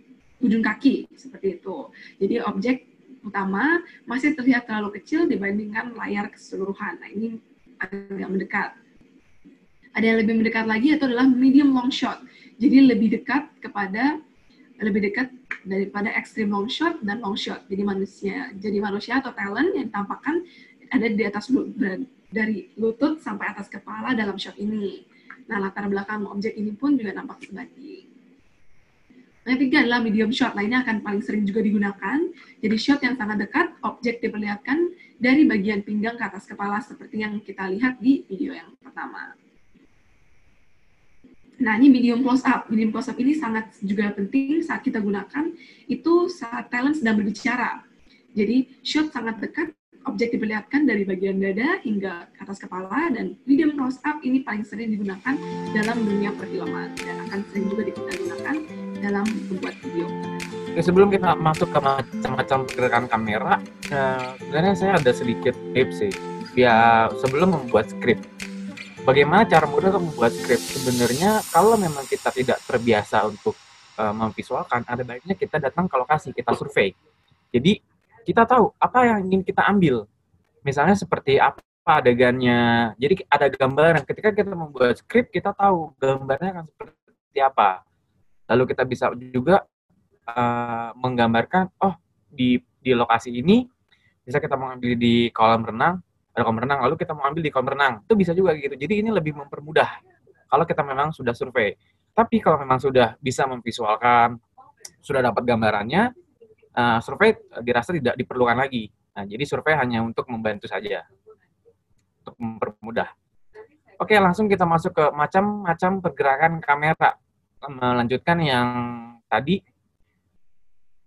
ujung 0.41 0.63
kaki 0.63 1.09
seperti 1.13 1.59
itu. 1.61 1.91
Jadi 2.17 2.35
objek 2.43 2.77
utama 3.25 3.81
masih 4.05 4.33
terlihat 4.37 4.65
terlalu 4.69 4.97
kecil 5.01 5.25
dibandingkan 5.25 5.93
layar 5.97 6.29
keseluruhan. 6.29 6.99
Nah 7.01 7.09
ini 7.09 7.41
agak 7.81 8.29
mendekat. 8.29 8.69
Ada 9.93 10.05
yang 10.13 10.17
lebih 10.21 10.33
mendekat 10.41 10.65
lagi 10.69 10.93
itu 10.93 11.03
adalah 11.05 11.25
medium 11.25 11.73
long 11.73 11.89
shot. 11.89 12.21
Jadi 12.57 12.85
lebih 12.85 13.17
dekat 13.21 13.49
kepada 13.61 14.21
lebih 14.77 15.09
dekat 15.09 15.33
daripada 15.65 16.13
extreme 16.13 16.53
long 16.53 16.69
shot 16.69 17.01
dan 17.01 17.21
long 17.21 17.33
shot. 17.33 17.65
Jadi 17.65 17.81
manusia, 17.81 18.53
jadi 18.57 18.77
manusia 18.77 19.17
atau 19.17 19.33
talent 19.33 19.73
yang 19.73 19.89
tampakkan 19.89 20.45
ada 20.93 21.07
di 21.09 21.23
atas 21.25 21.49
dari 22.31 22.71
lutut 22.77 23.19
sampai 23.19 23.51
atas 23.51 23.67
kepala 23.67 24.13
dalam 24.13 24.37
shot 24.37 24.55
ini. 24.55 25.03
Nah, 25.47 25.63
latar 25.63 25.87
belakang 25.87 26.27
objek 26.27 26.59
ini 26.59 26.75
pun 26.75 26.99
juga 26.99 27.15
nampak 27.15 27.39
sebanding. 27.47 28.06
Nah, 29.47 29.55
yang 29.55 29.63
ketiga 29.63 29.79
adalah 29.87 30.03
medium 30.03 30.27
shot. 30.27 30.59
Nah, 30.59 30.67
ini 30.67 30.75
akan 30.75 30.99
paling 30.99 31.23
sering 31.23 31.47
juga 31.47 31.63
digunakan. 31.63 32.19
Jadi 32.59 32.75
shot 32.75 32.99
yang 32.99 33.15
sangat 33.15 33.47
dekat, 33.47 33.71
objek 33.79 34.19
diperlihatkan 34.19 34.91
dari 35.15 35.47
bagian 35.47 35.87
pinggang 35.87 36.19
ke 36.19 36.23
atas 36.27 36.43
kepala 36.43 36.83
seperti 36.83 37.23
yang 37.23 37.39
kita 37.39 37.63
lihat 37.71 37.95
di 38.03 38.27
video 38.27 38.51
yang 38.51 38.75
pertama. 38.83 39.39
Nah, 41.63 41.79
ini 41.79 41.87
medium 41.87 42.27
close 42.27 42.43
up. 42.43 42.67
Medium 42.67 42.91
close 42.91 43.07
up 43.07 43.15
ini 43.15 43.39
sangat 43.39 43.71
juga 43.79 44.11
penting 44.11 44.67
saat 44.67 44.83
kita 44.83 44.99
gunakan 44.99 45.47
itu 45.87 46.27
saat 46.27 46.67
talent 46.67 46.99
sedang 46.99 47.15
berbicara. 47.15 47.87
Jadi, 48.35 48.83
shot 48.83 49.15
sangat 49.15 49.39
dekat, 49.39 49.71
objek 50.07 50.33
diperlihatkan 50.33 50.87
dari 50.87 51.03
bagian 51.03 51.37
dada 51.37 51.77
hingga 51.83 52.31
atas 52.39 52.63
kepala, 52.63 53.11
dan 53.11 53.35
medium 53.43 53.75
close 53.75 53.99
up 54.07 54.17
ini 54.23 54.41
paling 54.41 54.63
sering 54.63 54.95
digunakan 54.95 55.35
dalam 55.75 55.97
dunia 56.01 56.31
perfilman, 56.33 56.95
dan 56.97 57.15
akan 57.27 57.39
sering 57.51 57.65
juga 57.67 57.83
digunakan 57.91 58.55
dalam 59.03 59.25
membuat 59.51 59.75
video. 59.83 60.07
Ya, 60.73 60.81
sebelum 60.81 61.09
kita 61.09 61.37
masuk 61.37 61.69
ke 61.73 61.79
macam-macam 61.81 62.57
pergerakan 62.69 63.05
kamera, 63.09 63.53
eh, 63.89 64.29
sebenarnya 64.41 64.73
saya 64.73 64.91
ada 64.97 65.11
sedikit 65.13 65.53
tips 65.73 65.95
sih. 65.99 66.13
Ya, 66.57 67.05
sebelum 67.21 67.53
membuat 67.53 67.93
skrip, 67.93 68.17
bagaimana 69.07 69.47
cara 69.47 69.63
mudah 69.71 69.95
untuk 69.95 70.11
membuat 70.11 70.35
skrip 70.35 70.59
sebenarnya 70.59 71.39
kalau 71.47 71.79
memang 71.79 72.03
kita 72.03 72.27
tidak 72.35 72.59
terbiasa 72.67 73.23
untuk 73.23 73.55
uh, 73.95 74.11
memvisualkan 74.11 74.83
ada 74.83 75.07
baiknya 75.07 75.39
kita 75.39 75.63
datang 75.63 75.87
ke 75.87 75.95
lokasi 75.95 76.35
kita 76.35 76.51
survei 76.51 76.91
jadi 77.55 77.79
kita 78.27 78.43
tahu 78.43 78.75
apa 78.75 79.07
yang 79.07 79.23
ingin 79.23 79.41
kita 79.47 79.63
ambil. 79.63 80.03
Misalnya 80.67 80.99
seperti 80.99 81.39
apa 81.39 81.63
adegannya. 81.87 82.91
Jadi 82.99 83.23
ada 83.31 83.47
gambaran. 83.47 84.03
Ketika 84.03 84.35
kita 84.35 84.51
membuat 84.51 84.99
skrip 84.99 85.31
kita 85.31 85.55
tahu 85.55 85.95
gambarnya 85.95 86.59
akan 86.59 86.65
seperti 86.67 87.39
apa. 87.39 87.87
Lalu 88.51 88.63
kita 88.75 88.83
bisa 88.83 89.07
juga 89.31 89.63
uh, 90.27 90.91
menggambarkan 90.99 91.71
oh 91.79 91.95
di 92.27 92.59
di 92.83 92.91
lokasi 92.91 93.31
ini 93.31 93.63
bisa 94.27 94.43
kita 94.43 94.59
mengambil 94.59 94.99
di 94.99 95.31
kolam 95.31 95.63
renang 95.63 96.03
ada 96.35 96.43
kolam 96.43 96.59
renang. 96.59 96.79
Lalu 96.83 96.95
kita 96.99 97.15
mau 97.15 97.31
ambil 97.31 97.41
di 97.47 97.51
kolam 97.55 97.67
renang. 97.71 97.93
Itu 98.03 98.19
bisa 98.19 98.35
juga 98.35 98.51
gitu. 98.59 98.75
Jadi 98.75 99.07
ini 99.07 99.09
lebih 99.09 99.39
mempermudah. 99.39 100.03
Kalau 100.51 100.67
kita 100.67 100.83
memang 100.83 101.15
sudah 101.15 101.31
survei. 101.31 101.79
Tapi 102.11 102.43
kalau 102.43 102.59
memang 102.59 102.77
sudah 102.77 103.15
bisa 103.23 103.47
memvisualkan 103.47 104.35
sudah 105.01 105.23
dapat 105.23 105.47
gambarannya 105.47 106.26
uh, 106.77 106.99
survei 107.01 107.33
dirasa 107.65 107.91
tidak 107.91 108.13
diperlukan 108.13 108.57
lagi. 108.57 108.93
Nah 109.17 109.25
jadi 109.25 109.43
survei 109.49 109.73
hanya 109.73 110.05
untuk 110.05 110.29
membantu 110.29 110.69
saja. 110.69 111.01
Untuk 112.21 112.35
mempermudah. 112.37 113.09
Oke 113.97 114.13
langsung 114.21 114.45
kita 114.45 114.61
masuk 114.63 114.93
ke 114.93 115.05
macam-macam 115.09 115.91
pergerakan 116.05 116.53
kamera. 116.61 117.17
Melanjutkan 117.65 118.37
yang 118.45 118.69
tadi. 119.25 119.65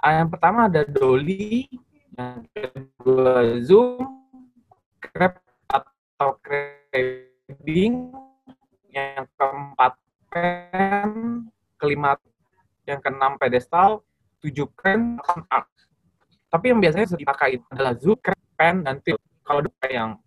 Yang 0.01 0.29
pertama 0.33 0.67
ada 0.67 0.83
dolly 0.83 1.71
yang 2.19 2.43
kedua 2.51 3.63
zoom 3.63 4.03
crab 5.01 5.39
atau 5.71 6.37
crabbing, 6.45 8.13
yang 8.91 9.25
keempat 9.39 9.93
pen, 10.29 11.11
kelima 11.81 12.19
yang 12.85 13.01
keenam 13.01 13.39
pedestal, 13.41 14.03
tujuh 14.41 14.67
pen, 14.81 15.21
arc. 15.49 15.69
Tapi 16.51 16.75
yang 16.75 16.81
biasanya 16.83 17.15
dipakai 17.15 17.63
adalah 17.71 17.95
zoom, 17.95 18.19
pen, 18.59 18.83
dan 18.83 18.99
tilt. 19.05 19.21
Kalau 19.45 19.63
yang 19.87 20.19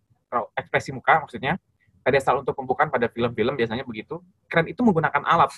ekspresi 0.58 0.96
muka 0.96 1.22
maksudnya, 1.26 1.60
pedestal 2.04 2.44
untuk 2.44 2.54
pembukaan 2.58 2.92
pada 2.92 3.08
film-film 3.08 3.56
biasanya 3.56 3.88
begitu. 3.88 4.20
Keren 4.52 4.68
itu 4.68 4.84
menggunakan 4.84 5.24
alat. 5.24 5.52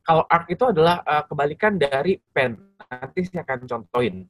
Kalau 0.00 0.24
arc 0.26 0.48
itu 0.48 0.64
adalah 0.64 1.04
uh, 1.04 1.22
kebalikan 1.26 1.76
dari 1.76 2.18
pen. 2.32 2.56
Nanti 2.88 3.26
saya 3.28 3.44
akan 3.44 3.68
contohin. 3.68 4.26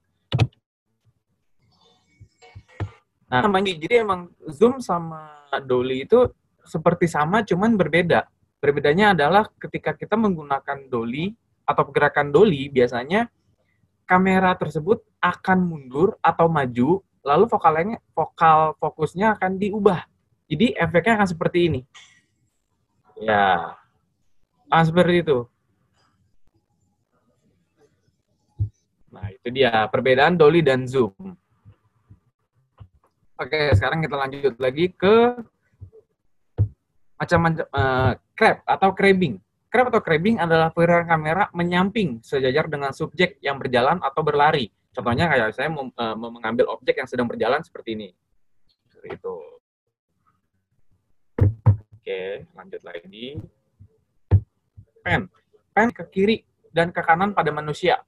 Nah, 3.30 3.46
namanya 3.46 3.70
jadi 3.78 4.02
emang 4.02 4.26
Zoom 4.50 4.82
sama 4.82 5.46
Dolly 5.62 6.02
itu 6.02 6.26
seperti 6.66 7.06
sama 7.06 7.46
cuman 7.46 7.78
berbeda. 7.78 8.26
Berbedanya 8.58 9.14
adalah 9.14 9.46
ketika 9.56 9.94
kita 9.94 10.18
menggunakan 10.18 10.90
Dolly 10.90 11.32
atau 11.70 11.86
pergerakan 11.86 12.34
Dolly 12.34 12.66
biasanya 12.66 13.30
kamera 14.10 14.58
tersebut 14.58 15.06
akan 15.22 15.58
mundur 15.62 16.18
atau 16.18 16.50
maju 16.50 16.98
lalu 17.22 17.44
vokalnya 17.46 18.02
vokal 18.10 18.74
fokusnya 18.82 19.38
akan 19.38 19.60
diubah. 19.60 20.02
Jadi 20.50 20.74
efeknya 20.74 21.22
akan 21.22 21.28
seperti 21.30 21.58
ini. 21.70 21.80
Ya. 23.22 23.78
Ah, 24.66 24.82
seperti 24.82 25.22
itu. 25.22 25.38
Nah, 29.14 29.26
itu 29.30 29.48
dia 29.50 29.86
perbedaan 29.90 30.34
Dolly 30.34 30.62
dan 30.62 30.86
Zoom. 30.90 31.14
Oke, 33.40 33.72
sekarang 33.78 34.02
kita 34.02 34.16
lanjut 34.18 34.54
lagi 34.58 34.92
ke 34.92 35.38
macam-macam 37.20 37.66
uh, 37.72 38.12
crab 38.32 38.64
atau 38.64 38.90
crabbing. 38.96 39.36
Crab 39.70 39.86
atau 39.86 40.02
crabbing 40.02 40.42
adalah 40.42 40.74
pergerakan 40.74 41.06
kamera 41.06 41.46
menyamping 41.54 42.18
sejajar 42.26 42.66
dengan 42.66 42.90
subjek 42.90 43.38
yang 43.38 43.54
berjalan 43.54 44.02
atau 44.02 44.26
berlari. 44.26 44.66
Contohnya 44.90 45.30
kayak 45.30 45.54
saya 45.54 45.70
mau, 45.70 45.86
uh, 45.86 46.16
mengambil 46.18 46.66
objek 46.74 46.98
yang 46.98 47.06
sedang 47.06 47.30
berjalan 47.30 47.62
seperti 47.62 47.94
ini. 47.94 48.08
Seperti 48.90 49.14
itu. 49.14 49.36
Oke, 51.70 52.50
lanjut 52.50 52.82
lagi. 52.82 53.38
Pen. 55.06 55.30
Pen 55.70 55.88
ke 55.94 56.02
kiri 56.10 56.42
dan 56.74 56.90
ke 56.90 56.98
kanan 57.06 57.30
pada 57.30 57.54
manusia. 57.54 58.02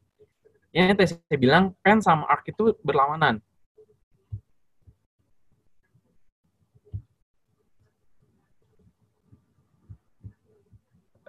Yang 0.74 0.98
tadi 0.98 1.08
saya 1.14 1.38
bilang, 1.38 1.78
pen 1.78 2.02
sama 2.02 2.26
arc 2.26 2.50
itu 2.50 2.74
berlawanan. 2.82 3.38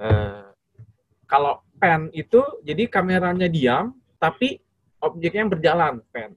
Uh, 0.03 0.51
kalau 1.23 1.63
pen 1.79 2.11
itu, 2.11 2.43
jadi 2.67 2.91
kameranya 2.91 3.47
diam, 3.47 3.95
tapi 4.19 4.59
objeknya 4.99 5.47
berjalan, 5.47 6.03
pen. 6.11 6.35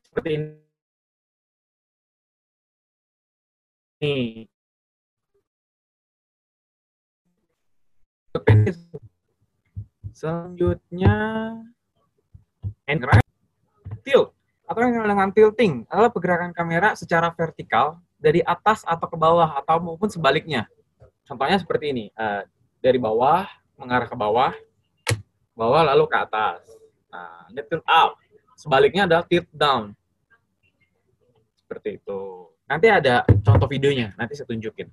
Seperti 0.00 0.56
ini. 4.00 4.48
Selanjutnya 10.16 11.16
and 12.88 13.00
tilt 14.04 14.32
atau 14.64 14.80
yang 14.86 15.04
dengan 15.04 15.30
tilting 15.34 15.84
adalah 15.90 16.08
pergerakan 16.08 16.52
kamera 16.56 16.96
secara 16.96 17.28
vertikal 17.34 18.00
dari 18.20 18.40
atas 18.44 18.84
atau 18.88 19.08
ke 19.08 19.16
bawah 19.16 19.58
atau 19.58 19.80
maupun 19.80 20.08
sebaliknya. 20.08 20.68
Contohnya 21.30 21.62
seperti 21.62 21.94
ini, 21.94 22.04
uh, 22.18 22.42
dari 22.82 22.98
bawah 22.98 23.46
mengarah 23.78 24.10
ke 24.10 24.18
bawah, 24.18 24.50
bawah 25.54 25.94
lalu 25.94 26.10
ke 26.10 26.18
atas. 26.18 26.58
Nah, 27.06 27.46
ini 27.54 27.62
tilt 27.70 27.86
up. 27.86 28.18
Sebaliknya 28.58 29.06
adalah 29.06 29.22
tilt 29.30 29.46
down. 29.54 29.94
Seperti 31.54 32.02
itu. 32.02 32.50
Nanti 32.66 32.90
ada 32.90 33.22
contoh 33.46 33.70
videonya, 33.70 34.10
nanti 34.18 34.34
saya 34.34 34.50
tunjukin. 34.50 34.90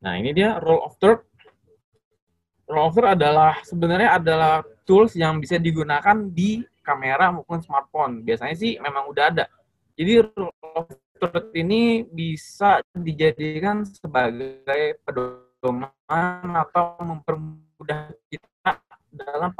Nah, 0.00 0.16
ini 0.16 0.32
dia 0.32 0.56
roll 0.64 0.88
of 0.88 0.96
third. 0.96 1.20
Roll 2.64 2.88
of 2.88 2.96
third 2.96 3.12
adalah 3.12 3.60
sebenarnya 3.60 4.24
adalah 4.24 4.64
tools 4.88 5.12
yang 5.20 5.36
bisa 5.36 5.60
digunakan 5.60 6.16
di 6.32 6.64
kamera 6.80 7.28
maupun 7.28 7.60
smartphone. 7.60 8.24
Biasanya 8.24 8.56
sih 8.56 8.80
memang 8.80 9.04
udah 9.12 9.24
ada. 9.28 9.44
Jadi 10.00 10.12
roll 10.32 10.48
of 10.80 11.03
third 11.18 11.50
ini 11.54 12.04
bisa 12.04 12.82
dijadikan 12.94 13.86
sebagai 13.86 14.98
pedoman 15.06 16.50
atau 16.54 16.98
mempermudah 17.02 18.12
kita 18.28 18.72
dalam 19.14 19.50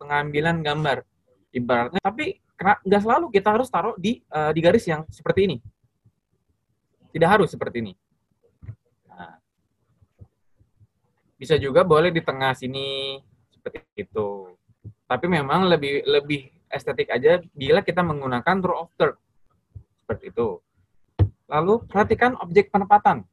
pengambilan 0.00 0.64
gambar. 0.64 1.04
Ibaratnya, 1.48 2.00
tapi 2.04 2.36
nggak 2.60 3.02
selalu 3.02 3.32
kita 3.32 3.56
harus 3.56 3.72
taruh 3.72 3.96
di 3.96 4.20
uh, 4.28 4.52
di 4.52 4.60
garis 4.60 4.84
yang 4.84 5.04
seperti 5.08 5.48
ini. 5.48 5.56
Tidak 7.08 7.28
harus 7.28 7.48
seperti 7.48 7.80
ini. 7.80 7.92
bisa 11.38 11.54
juga 11.54 11.86
boleh 11.86 12.10
di 12.10 12.18
tengah 12.18 12.50
sini 12.52 13.16
seperti 13.54 13.78
itu. 13.94 14.58
Tapi 15.06 15.26
memang 15.30 15.70
lebih 15.70 16.02
lebih 16.04 16.50
estetik 16.68 17.08
aja 17.08 17.38
bila 17.54 17.80
kita 17.80 18.02
menggunakan 18.02 18.58
draw 18.58 18.84
of 18.84 18.90
third 18.98 19.14
seperti 20.02 20.34
itu. 20.34 20.58
Lalu 21.48 21.74
perhatikan 21.88 22.36
objek 22.44 22.68
penempatan. 22.68 23.24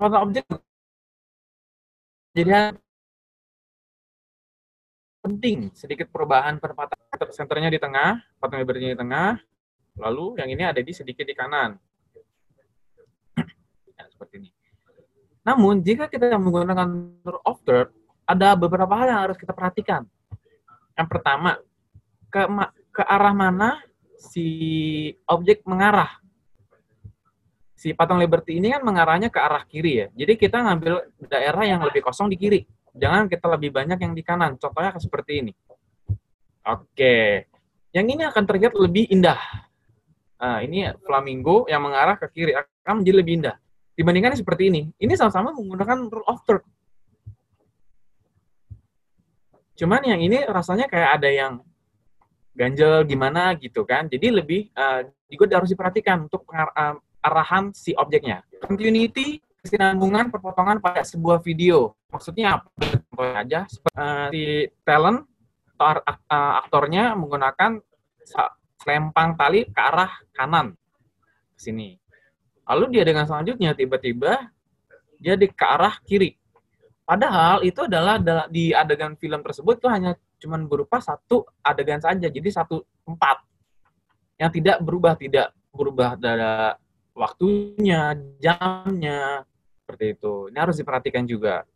Pada 0.00 0.16
objek 0.24 0.48
jadi 2.32 2.72
penting 5.20 5.68
sedikit 5.76 6.08
perubahan 6.08 6.56
penempatan 6.56 6.96
senternya 7.28 7.68
di 7.68 7.76
tengah, 7.76 8.24
potong 8.40 8.64
lebarnya 8.64 8.96
di 8.96 8.98
tengah, 8.98 9.36
lalu 10.00 10.40
yang 10.40 10.48
ini 10.48 10.62
ada 10.64 10.80
di 10.80 10.92
sedikit 10.96 11.28
di 11.28 11.36
kanan 11.36 11.76
seperti 14.16 14.40
ini. 14.40 14.50
Namun, 15.44 15.84
jika 15.84 16.08
kita 16.08 16.32
menggunakan 16.40 16.88
tour 17.20 17.36
of 17.44 17.60
third, 17.64 17.92
ada 18.24 18.56
beberapa 18.56 18.92
hal 18.96 19.06
yang 19.10 19.20
harus 19.28 19.36
kita 19.36 19.52
perhatikan. 19.52 20.06
Yang 20.96 21.08
pertama, 21.10 21.60
ke, 22.90 23.02
arah 23.02 23.34
mana 23.34 23.80
si 24.18 24.46
objek 25.26 25.64
mengarah. 25.64 26.20
Si 27.78 27.96
patung 27.96 28.20
Liberty 28.20 28.60
ini 28.60 28.68
kan 28.68 28.84
mengarahnya 28.84 29.32
ke 29.32 29.40
arah 29.40 29.64
kiri 29.64 30.04
ya. 30.04 30.06
Jadi 30.12 30.36
kita 30.36 30.60
ngambil 30.60 31.08
daerah 31.32 31.64
yang 31.64 31.80
lebih 31.80 32.04
kosong 32.04 32.28
di 32.28 32.36
kiri. 32.36 32.60
Jangan 32.92 33.30
kita 33.30 33.48
lebih 33.56 33.72
banyak 33.72 33.96
yang 33.96 34.12
di 34.12 34.20
kanan. 34.20 34.60
Contohnya 34.60 34.92
seperti 35.00 35.32
ini. 35.40 35.52
Oke. 36.68 37.48
Yang 37.96 38.06
ini 38.12 38.22
akan 38.28 38.44
terlihat 38.44 38.76
lebih 38.76 39.08
indah. 39.08 39.40
Nah, 40.40 40.60
ini 40.60 40.88
flamingo 41.04 41.64
yang 41.72 41.80
mengarah 41.80 42.20
ke 42.20 42.28
kiri 42.32 42.52
akan 42.52 43.00
menjadi 43.00 43.16
lebih 43.16 43.34
indah 43.40 43.56
dibandingkan 43.96 44.32
seperti 44.36 44.72
ini. 44.72 44.82
Ini 44.96 45.12
sama-sama 45.16 45.52
menggunakan 45.52 46.08
rule 46.08 46.24
of 46.24 46.40
third. 46.48 46.64
Cuman 49.76 50.00
yang 50.04 50.20
ini 50.20 50.44
rasanya 50.44 50.88
kayak 50.88 51.20
ada 51.20 51.28
yang 51.28 51.52
ganjel 52.54 53.06
gimana 53.06 53.54
gitu 53.56 53.86
kan. 53.86 54.06
Jadi 54.10 54.28
lebih 54.30 54.70
uh, 54.74 55.06
juga 55.30 55.62
harus 55.62 55.70
diperhatikan 55.70 56.26
untuk 56.26 56.46
uh, 56.50 56.96
arahan 57.22 57.70
si 57.76 57.94
objeknya. 57.94 58.42
Continuity 58.62 59.40
kesinambungan 59.60 60.32
perpotongan 60.32 60.80
pada 60.80 61.04
sebuah 61.04 61.44
video. 61.44 61.94
Maksudnya 62.10 62.60
apa? 62.60 62.68
aja 63.20 63.68
uh, 64.00 64.32
talent 64.80 65.28
atau 65.76 66.08
aktornya 66.64 67.12
menggunakan 67.16 67.80
selempang 68.80 69.36
tali 69.36 69.68
ke 69.68 69.80
arah 69.80 70.12
kanan 70.32 70.72
ke 71.56 71.60
sini. 71.60 72.00
Lalu 72.64 72.96
di 72.96 72.98
adegan 73.04 73.28
selanjutnya 73.28 73.76
tiba-tiba 73.76 74.48
dia 75.20 75.36
di 75.36 75.48
ke 75.48 75.64
arah 75.64 76.00
kiri. 76.04 76.32
Padahal 77.04 77.60
itu 77.66 77.84
adalah 77.84 78.16
di 78.48 78.72
adegan 78.72 79.18
film 79.20 79.44
tersebut 79.44 79.82
itu 79.82 79.88
hanya 79.90 80.16
cuman 80.40 80.64
berupa 80.64 80.98
satu 80.98 81.44
adegan 81.60 82.00
saja, 82.00 82.26
jadi 82.32 82.48
satu 82.48 82.82
tempat 83.04 83.44
yang 84.40 84.48
tidak 84.48 84.80
berubah, 84.80 85.14
tidak 85.20 85.52
berubah 85.70 86.16
dari 86.16 86.74
waktunya, 87.12 88.16
jamnya, 88.40 89.44
seperti 89.84 90.16
itu. 90.16 90.48
Ini 90.48 90.58
harus 90.58 90.76
diperhatikan 90.80 91.28
juga. 91.28 91.68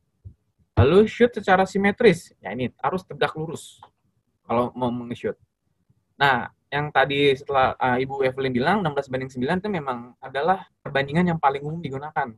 Lalu 0.75 1.07
shoot 1.07 1.31
secara 1.31 1.69
simetris, 1.69 2.35
ya 2.43 2.51
ini 2.51 2.73
harus 2.83 3.07
tegak 3.07 3.37
lurus 3.39 3.79
kalau 4.43 4.75
mau 4.75 4.91
meng-shoot. 4.91 5.39
Nah, 6.19 6.51
yang 6.71 6.91
tadi 6.91 7.31
setelah 7.39 7.79
uh, 7.79 7.99
Ibu 8.03 8.27
Evelyn 8.27 8.51
bilang 8.51 8.83
16 8.83 9.07
banding 9.07 9.31
9 9.31 9.63
itu 9.63 9.71
memang 9.71 10.19
adalah 10.19 10.67
perbandingan 10.83 11.31
yang 11.35 11.39
paling 11.39 11.63
umum 11.63 11.79
digunakan. 11.79 12.35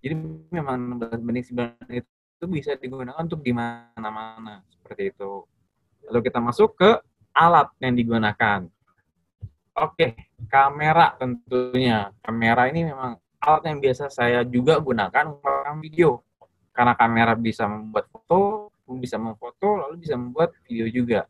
Jadi 0.00 0.14
memang 0.48 0.96
16 0.96 1.20
banding 1.20 1.46
9 1.84 2.00
itu 2.00 2.15
bisa 2.44 2.76
digunakan 2.76 3.16
untuk 3.24 3.40
di 3.40 3.56
mana-mana 3.56 4.60
seperti 4.68 5.16
itu. 5.16 5.48
Lalu 6.12 6.20
kita 6.28 6.38
masuk 6.44 6.76
ke 6.76 7.00
alat 7.32 7.72
yang 7.80 7.96
digunakan. 7.96 8.68
Oke, 9.76 10.28
kamera 10.48 11.16
tentunya. 11.16 12.12
Kamera 12.20 12.68
ini 12.68 12.92
memang 12.92 13.16
alat 13.40 13.62
yang 13.64 13.80
biasa 13.80 14.12
saya 14.12 14.44
juga 14.44 14.76
gunakan 14.76 15.40
untuk 15.40 15.80
video. 15.80 16.20
Karena 16.76 16.92
kamera 16.92 17.32
bisa 17.32 17.64
membuat 17.64 18.12
foto, 18.12 18.68
bisa 19.00 19.16
memfoto, 19.16 19.80
lalu 19.80 20.04
bisa 20.04 20.14
membuat 20.20 20.52
video 20.68 20.84
juga. 20.92 21.24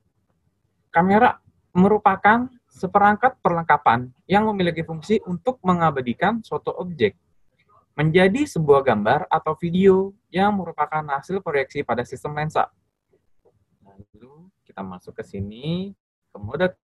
Kamera 0.90 1.38
merupakan 1.70 2.50
seperangkat 2.66 3.38
perlengkapan 3.40 4.10
yang 4.26 4.44
memiliki 4.50 4.82
fungsi 4.82 5.22
untuk 5.24 5.62
mengabadikan 5.62 6.42
suatu 6.44 6.74
objek 6.76 7.16
menjadi 7.96 8.44
sebuah 8.44 8.84
gambar 8.84 9.24
atau 9.32 9.56
video 9.56 10.12
yang 10.28 10.52
merupakan 10.52 11.00
hasil 11.00 11.40
proyeksi 11.40 11.80
pada 11.80 12.04
sistem 12.04 12.36
lensa. 12.36 12.68
Lalu 13.80 14.52
kita 14.68 14.84
masuk 14.84 15.16
ke 15.16 15.24
sini, 15.24 15.96
ke 16.28 16.36
mode 16.36 16.76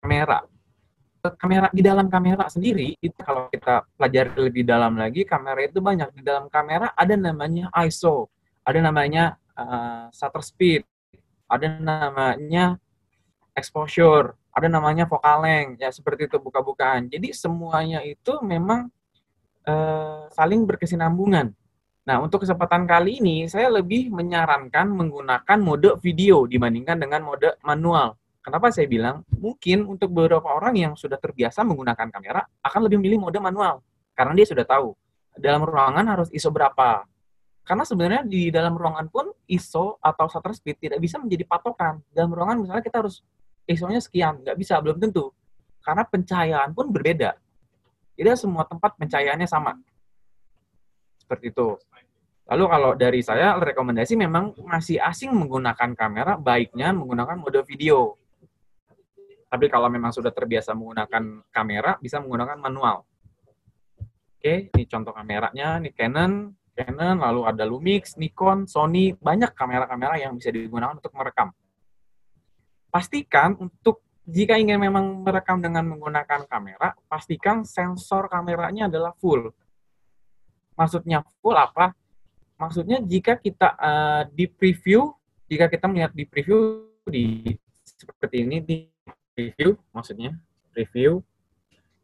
kamera. 0.00 0.48
Kamera 1.20 1.68
di 1.68 1.84
dalam 1.84 2.08
kamera 2.08 2.48
sendiri 2.48 2.96
itu 2.96 3.20
kalau 3.20 3.52
kita 3.52 3.84
pelajari 4.00 4.32
lebih 4.48 4.64
dalam 4.64 4.96
lagi, 4.96 5.28
kamera 5.28 5.60
itu 5.60 5.84
banyak 5.84 6.16
di 6.16 6.24
dalam 6.24 6.48
kamera 6.48 6.96
ada 6.96 7.12
namanya 7.12 7.68
ISO, 7.84 8.32
ada 8.64 8.80
namanya 8.80 9.36
uh, 9.52 10.08
shutter 10.16 10.40
speed, 10.40 10.88
ada 11.44 11.76
namanya 11.76 12.80
exposure, 13.52 14.39
ada 14.50 14.66
namanya 14.66 15.06
focal 15.06 15.46
length, 15.46 15.78
ya 15.78 15.90
seperti 15.94 16.26
itu 16.26 16.36
buka-bukaan. 16.42 17.06
Jadi 17.06 17.30
semuanya 17.30 18.02
itu 18.02 18.38
memang 18.42 18.90
uh, 19.66 20.26
saling 20.34 20.66
berkesinambungan. 20.66 21.54
Nah, 22.06 22.16
untuk 22.18 22.42
kesempatan 22.42 22.88
kali 22.88 23.22
ini 23.22 23.46
saya 23.46 23.70
lebih 23.70 24.10
menyarankan 24.10 24.90
menggunakan 24.90 25.58
mode 25.62 26.00
video 26.02 26.48
dibandingkan 26.50 26.98
dengan 26.98 27.22
mode 27.22 27.54
manual. 27.62 28.18
Kenapa 28.40 28.72
saya 28.72 28.88
bilang? 28.88 29.22
Mungkin 29.30 29.84
untuk 29.86 30.10
beberapa 30.10 30.48
orang 30.50 30.74
yang 30.74 30.92
sudah 30.96 31.20
terbiasa 31.20 31.60
menggunakan 31.62 32.08
kamera 32.08 32.42
akan 32.64 32.80
lebih 32.88 32.98
memilih 32.98 33.28
mode 33.28 33.38
manual 33.38 33.84
karena 34.16 34.32
dia 34.34 34.48
sudah 34.48 34.64
tahu 34.64 34.96
dalam 35.38 35.62
ruangan 35.62 36.04
harus 36.04 36.28
ISO 36.34 36.50
berapa, 36.50 37.06
karena 37.64 37.84
sebenarnya 37.86 38.22
di 38.26 38.50
dalam 38.50 38.74
ruangan 38.74 39.06
pun 39.08 39.30
ISO 39.46 39.96
atau 40.02 40.26
shutter 40.26 40.52
speed 40.52 40.76
tidak 40.76 40.98
bisa 40.98 41.16
menjadi 41.16 41.46
patokan. 41.46 42.02
Dalam 42.10 42.34
ruangan 42.34 42.58
misalnya 42.60 42.82
kita 42.82 43.00
harus 43.00 43.22
ISO-nya 43.68 44.00
sekian, 44.00 44.44
nggak 44.44 44.56
bisa, 44.56 44.80
belum 44.80 45.00
tentu. 45.00 45.32
Karena 45.80 46.04
pencahayaan 46.04 46.70
pun 46.76 46.92
berbeda. 46.92 47.36
Tidak 48.16 48.36
semua 48.36 48.68
tempat 48.68 48.96
pencahayaannya 49.00 49.48
sama. 49.48 49.76
Seperti 51.16 51.52
itu. 51.52 51.76
Lalu 52.50 52.64
kalau 52.66 52.90
dari 52.98 53.20
saya, 53.22 53.54
rekomendasi 53.56 54.18
memang 54.18 54.58
masih 54.66 54.98
asing 54.98 55.30
menggunakan 55.30 55.94
kamera, 55.94 56.34
baiknya 56.34 56.90
menggunakan 56.90 57.38
mode 57.38 57.62
video. 57.62 58.18
Tapi 59.46 59.66
kalau 59.70 59.86
memang 59.86 60.10
sudah 60.10 60.34
terbiasa 60.34 60.74
menggunakan 60.74 61.46
kamera, 61.54 61.98
bisa 62.02 62.18
menggunakan 62.18 62.58
manual. 62.58 63.06
Oke, 64.40 64.72
ini 64.72 64.84
contoh 64.88 65.12
kameranya, 65.14 65.78
ini 65.78 65.92
Canon, 65.94 66.48
Canon, 66.72 67.20
lalu 67.20 67.40
ada 67.44 67.68
Lumix, 67.68 68.16
Nikon, 68.16 68.64
Sony, 68.64 69.12
banyak 69.12 69.52
kamera-kamera 69.52 70.16
yang 70.16 70.34
bisa 70.34 70.48
digunakan 70.48 70.96
untuk 70.96 71.12
merekam. 71.12 71.52
Pastikan 72.90 73.56
untuk 73.56 74.02
jika 74.26 74.58
ingin 74.58 74.78
memang 74.78 75.22
merekam 75.24 75.58
dengan 75.58 75.86
menggunakan 75.86 76.46
kamera, 76.46 76.94
pastikan 77.10 77.62
sensor 77.66 78.26
kameranya 78.30 78.86
adalah 78.86 79.14
full. 79.18 79.50
Maksudnya 80.74 81.22
full 81.42 81.56
apa? 81.56 81.94
maksudnya 82.60 83.00
jika 83.00 83.40
kita 83.40 83.72
uh, 83.80 84.22
di 84.28 84.44
preview, 84.44 85.08
jika 85.48 85.72
kita 85.72 85.88
melihat 85.88 86.12
di 86.12 86.28
preview 86.28 86.84
di 87.08 87.56
seperti 87.80 88.44
ini 88.44 88.60
di 88.60 88.76
preview, 89.32 89.72
maksudnya 89.96 90.36
preview 90.76 91.24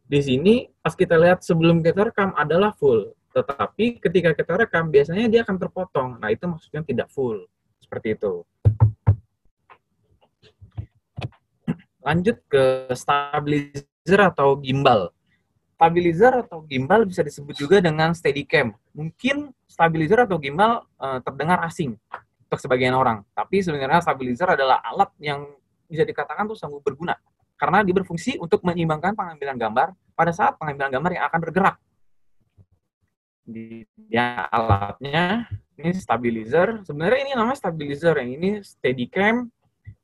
di 0.09 0.21
sini 0.25 0.55
pas 0.81 0.97
kita 0.97 1.21
lihat 1.21 1.45
sebelum 1.45 1.85
kita 1.85 2.09
rekam 2.09 2.33
adalah 2.33 2.73
full, 2.73 3.13
tetapi 3.37 4.01
ketika 4.01 4.33
kita 4.33 4.53
rekam 4.57 4.89
biasanya 4.89 5.29
dia 5.29 5.45
akan 5.45 5.61
terpotong. 5.61 6.11
Nah 6.17 6.33
itu 6.33 6.49
maksudnya 6.49 6.81
tidak 6.89 7.13
full, 7.13 7.45
seperti 7.77 8.17
itu. 8.17 8.41
Lanjut 12.07 12.39
ke 12.47 12.95
stabilizer 12.95 14.21
atau 14.23 14.55
gimbal 14.63 15.11
stabilizer 15.77 16.33
atau 16.41 16.65
gimbal 16.65 17.05
bisa 17.05 17.21
disebut 17.21 17.53
juga 17.53 17.85
dengan 17.85 18.17
steadicam. 18.17 18.73
Mungkin 18.97 19.53
stabilizer 19.69 20.25
atau 20.25 20.41
gimbal 20.41 20.89
uh, 20.97 21.21
terdengar 21.21 21.61
asing 21.69 22.01
untuk 22.49 22.57
sebagian 22.57 22.97
orang, 22.97 23.21
tapi 23.37 23.61
sebenarnya 23.61 24.01
stabilizer 24.01 24.57
adalah 24.57 24.81
alat 24.81 25.13
yang 25.21 25.45
bisa 25.85 26.03
dikatakan 26.03 26.49
tuh 26.49 26.57
sanggup 26.57 26.81
berguna 26.81 27.15
karena 27.61 27.85
dia 27.85 27.95
berfungsi 27.95 28.41
untuk 28.41 28.65
menyeimbangkan 28.65 29.13
pengambilan 29.13 29.57
gambar 29.61 29.89
pada 30.17 30.33
saat 30.33 30.57
pengambilan 30.57 30.91
gambar 30.97 31.11
yang 31.21 31.25
akan 31.29 31.41
bergerak. 31.45 31.77
Di 33.47 33.85
ya, 34.09 34.49
alatnya 34.49 35.47
ini 35.77 35.93
stabilizer. 35.93 36.83
Sebenarnya 36.89 37.21
ini 37.29 37.33
namanya 37.37 37.61
stabilizer, 37.61 38.17
yang 38.17 38.31
ini 38.33 38.49
steadicam, 38.65 39.53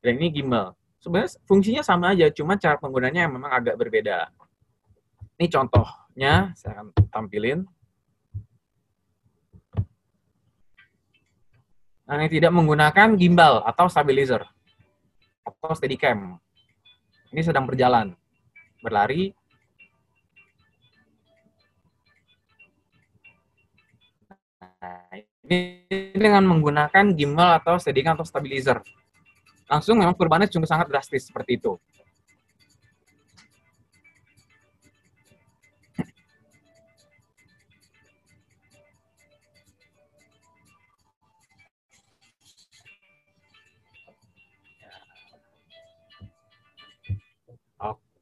dan 0.05 0.13
ini 0.21 0.29
gimbal. 0.31 0.77
Sebenarnya 1.03 1.35
fungsinya 1.51 1.83
sama 1.83 2.15
aja, 2.15 2.31
cuma 2.31 2.55
cara 2.55 2.79
penggunanya 2.79 3.27
yang 3.27 3.35
memang 3.35 3.51
agak 3.51 3.75
berbeda. 3.75 4.31
Ini 5.35 5.51
contohnya, 5.51 6.55
saya 6.55 6.79
akan 6.79 6.95
tampilin. 7.11 7.67
Nah, 12.07 12.15
ini 12.23 12.31
tidak 12.31 12.55
menggunakan 12.55 13.19
gimbal 13.19 13.67
atau 13.67 13.91
stabilizer 13.91 14.47
atau 15.43 15.75
steadicam. 15.75 16.39
Ini 17.35 17.43
sedang 17.43 17.67
berjalan, 17.67 18.15
berlari. 18.79 19.35
Nah, 24.63 25.19
ini 25.19 25.59
dengan 26.15 26.47
menggunakan 26.47 27.11
gimbal 27.19 27.59
atau 27.59 27.75
steadicam 27.83 28.15
atau 28.15 28.27
stabilizer. 28.29 28.79
Langsung 29.73 29.97
memang 29.97 30.13
perubahannya 30.13 30.53
cuma 30.53 30.69
sangat 30.69 30.93
drastis 30.93 31.33
seperti 31.33 31.57
itu. 31.57 31.81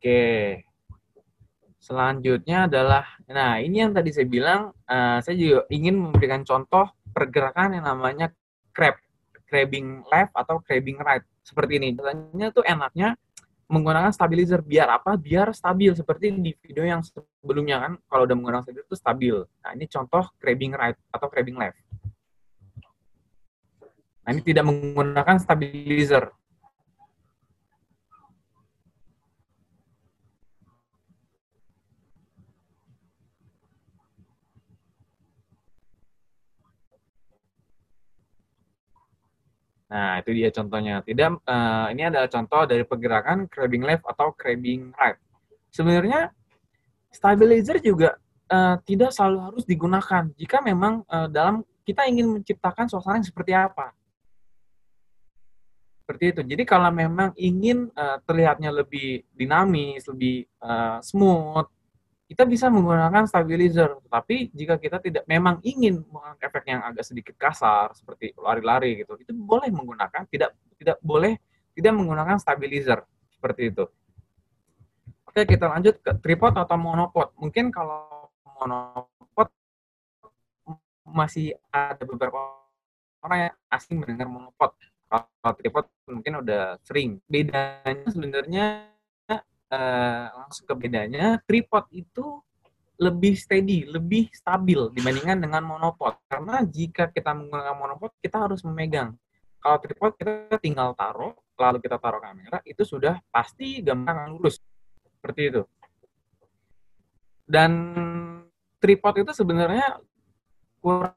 Oke. 0.00 0.62
Selanjutnya 1.82 2.70
adalah, 2.70 3.04
nah 3.26 3.58
ini 3.58 3.82
yang 3.82 3.90
tadi 3.90 4.14
saya 4.14 4.30
bilang, 4.30 4.70
uh, 4.86 5.18
saya 5.18 5.34
juga 5.34 5.66
ingin 5.68 5.98
memberikan 5.98 6.46
contoh 6.46 6.86
pergerakan 7.10 7.74
yang 7.74 7.84
namanya 7.90 8.30
crab, 8.70 8.96
crabbing 9.50 10.06
left 10.06 10.30
atau 10.38 10.62
crabbing 10.62 11.02
right. 11.02 11.26
Seperti 11.42 11.82
ini. 11.82 11.98
Caranya 11.98 12.54
tuh 12.54 12.62
enaknya 12.62 13.18
menggunakan 13.66 14.14
stabilizer. 14.14 14.62
Biar 14.62 14.86
apa? 14.86 15.18
Biar 15.18 15.50
stabil. 15.50 15.90
Seperti 15.98 16.30
di 16.38 16.54
video 16.62 16.86
yang 16.86 17.02
sebelumnya 17.02 17.82
kan, 17.82 17.92
kalau 18.06 18.22
udah 18.30 18.36
menggunakan 18.38 18.62
stabilizer 18.62 18.86
itu 18.86 18.96
stabil. 18.96 19.36
Nah 19.66 19.70
ini 19.74 19.84
contoh 19.90 20.22
crabbing 20.38 20.72
right 20.78 20.98
atau 21.10 21.26
crabbing 21.26 21.58
left. 21.58 21.78
Nah 24.22 24.30
ini 24.30 24.42
tidak 24.46 24.64
menggunakan 24.70 25.36
stabilizer. 25.42 26.30
Nah, 39.90 40.22
itu 40.22 40.30
dia 40.30 40.48
contohnya. 40.54 41.02
Tidak, 41.02 41.42
uh, 41.42 41.86
ini 41.90 42.06
adalah 42.06 42.30
contoh 42.30 42.62
dari 42.62 42.86
pergerakan 42.86 43.50
crabbing 43.50 43.82
left 43.82 44.06
atau 44.06 44.30
crabbing 44.30 44.94
right. 44.94 45.18
Sebenarnya 45.74 46.30
stabilizer 47.10 47.82
juga 47.82 48.14
uh, 48.46 48.78
tidak 48.86 49.10
selalu 49.10 49.38
harus 49.50 49.64
digunakan 49.66 50.30
jika 50.38 50.62
memang 50.62 51.02
uh, 51.10 51.26
dalam 51.26 51.66
kita 51.82 52.06
ingin 52.06 52.38
menciptakan 52.38 52.86
suasana 52.86 53.18
yang 53.18 53.26
seperti 53.26 53.50
apa. 53.50 53.90
Seperti 56.06 56.24
itu. 56.38 56.42
Jadi 56.54 56.62
kalau 56.62 56.90
memang 56.94 57.34
ingin 57.34 57.90
uh, 57.94 58.22
terlihatnya 58.22 58.70
lebih 58.70 59.26
dinamis, 59.34 60.06
lebih 60.06 60.46
uh, 60.62 61.02
smooth, 61.02 61.66
kita 62.30 62.46
bisa 62.46 62.70
menggunakan 62.70 63.26
stabilizer. 63.26 63.98
Tapi 64.06 64.54
jika 64.54 64.78
kita 64.78 65.02
tidak 65.02 65.26
memang 65.26 65.58
ingin 65.66 65.98
menggunakan 66.06 66.38
efek 66.38 66.62
yang 66.70 66.86
agak 66.86 67.02
sedikit 67.02 67.34
kasar 67.34 67.90
seperti 67.90 68.30
lari-lari 68.38 69.02
gitu, 69.02 69.18
itu 69.18 69.34
boleh 69.34 69.66
menggunakan 69.74 70.30
tidak 70.30 70.54
tidak 70.78 71.02
boleh 71.02 71.42
tidak 71.74 71.90
menggunakan 71.90 72.38
stabilizer 72.38 73.02
seperti 73.34 73.74
itu. 73.74 73.84
Oke, 75.26 75.42
kita 75.42 75.66
lanjut 75.66 75.98
ke 75.98 76.10
tripod 76.22 76.54
atau 76.54 76.78
monopod. 76.78 77.34
Mungkin 77.34 77.74
kalau 77.74 78.30
monopod 78.62 79.50
masih 81.02 81.58
ada 81.74 82.02
beberapa 82.06 82.62
orang 83.26 83.50
yang 83.50 83.54
asing 83.74 83.98
mendengar 83.98 84.30
monopod. 84.30 84.70
Kalau 85.10 85.54
tripod 85.58 85.90
mungkin 86.06 86.46
udah 86.46 86.78
sering. 86.86 87.18
Bedanya 87.26 88.06
sebenarnya 88.06 88.86
uh, 89.70 90.26
langsung 90.44 90.66
ke 90.66 90.74
bedanya, 90.76 91.38
tripod 91.46 91.86
itu 91.94 92.42
lebih 93.00 93.32
steady, 93.32 93.88
lebih 93.88 94.28
stabil 94.34 94.92
dibandingkan 94.92 95.40
dengan 95.40 95.64
monopod. 95.64 96.20
Karena 96.28 96.60
jika 96.68 97.08
kita 97.08 97.32
menggunakan 97.32 97.76
monopod, 97.78 98.12
kita 98.20 98.44
harus 98.44 98.60
memegang. 98.60 99.16
Kalau 99.60 99.76
tripod 99.80 100.12
kita 100.20 100.60
tinggal 100.60 100.92
taruh, 100.92 101.32
lalu 101.56 101.80
kita 101.80 101.96
taruh 101.96 102.20
kamera, 102.20 102.60
itu 102.68 102.84
sudah 102.84 103.16
pasti 103.32 103.80
gambar 103.80 104.28
lurus. 104.36 104.60
Seperti 105.16 105.40
itu. 105.48 105.62
Dan 107.48 107.72
tripod 108.80 109.24
itu 109.24 109.32
sebenarnya 109.32 110.00
kurang 110.80 111.16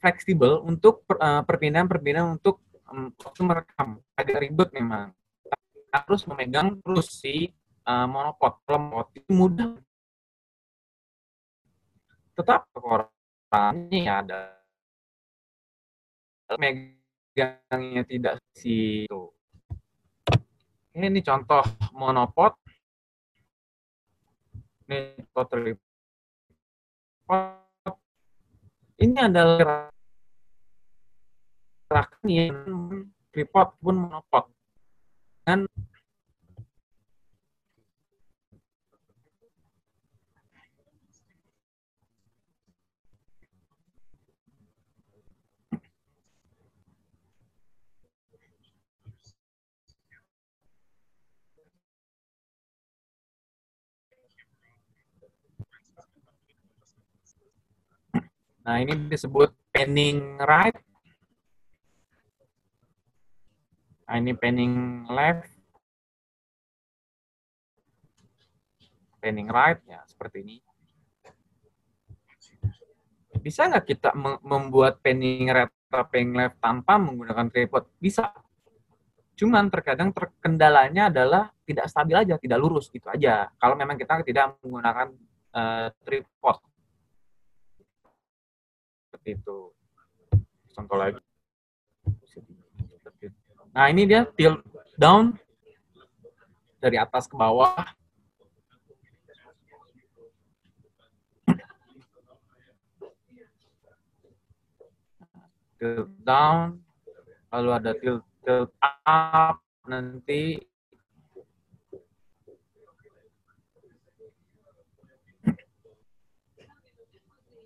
fleksibel 0.00 0.64
untuk 0.64 1.04
eh, 1.12 1.42
perpindahan-perpindahan 1.44 2.40
untuk 2.40 2.64
waktu 2.90 3.40
merekam 3.46 4.02
agak 4.18 4.38
ribet 4.42 4.68
memang. 4.74 5.14
Harus 5.90 6.22
memegang 6.26 6.78
terus 6.82 7.10
si 7.10 7.50
uh, 7.86 8.06
monopod 8.06 8.62
monopod 8.66 9.10
itu 9.14 9.30
mudah. 9.30 9.74
Tetap 12.34 12.70
orangnya 12.78 13.98
ya 13.98 14.14
ada. 14.22 14.40
Megangnya 16.58 18.02
tidak 18.06 18.42
si 18.54 19.06
itu. 19.06 19.22
Ini 20.94 21.22
contoh 21.22 21.62
monopod. 21.94 22.54
Ini 24.90 25.22
contoh 25.30 25.78
ini 29.00 29.16
adalah 29.16 29.88
gerakan 31.90 32.22
yang 32.30 32.54
tripod 33.34 33.74
pun 33.82 33.98
menopang. 34.06 34.46
dan 35.42 35.66
Nah, 58.60 58.78
ini 58.78 58.94
disebut 59.10 59.50
panning 59.74 60.38
right 60.38 60.78
Nah, 64.10 64.18
ini 64.18 64.34
panning 64.34 65.06
left. 65.06 65.46
Panning 69.22 69.46
right, 69.46 69.78
ya 69.86 70.02
seperti 70.02 70.42
ini. 70.42 70.56
Bisa 73.38 73.70
nggak 73.70 73.86
kita 73.86 74.10
membuat 74.42 74.98
panning 74.98 75.46
right 75.46 75.70
atau 75.70 76.02
panning 76.10 76.34
left 76.34 76.58
tanpa 76.58 76.98
menggunakan 76.98 77.54
tripod? 77.54 77.86
Bisa. 78.02 78.34
Cuman 79.38 79.70
terkadang 79.70 80.10
terkendalanya 80.10 81.06
adalah 81.06 81.54
tidak 81.62 81.86
stabil 81.86 82.18
aja, 82.18 82.34
tidak 82.34 82.58
lurus 82.58 82.90
gitu 82.90 83.06
aja. 83.06 83.46
Kalau 83.62 83.78
memang 83.78 83.94
kita 83.94 84.26
tidak 84.26 84.58
menggunakan 84.66 85.14
uh, 85.54 85.86
tripod 86.02 86.58
seperti 89.06 89.38
itu. 89.38 89.70
Contoh 90.74 90.98
lagi. 90.98 91.29
Nah, 93.70 93.86
ini 93.86 94.02
dia 94.06 94.26
tilt 94.34 94.66
down 94.98 95.38
dari 96.82 96.98
atas 96.98 97.30
ke 97.30 97.38
bawah. 97.38 97.86
Tilt 105.80 106.12
down, 106.26 106.82
lalu 107.54 107.70
ada 107.72 107.92
tilt 107.96 108.26
tilt 108.44 108.72
up 108.82 109.60
nanti 109.84 110.56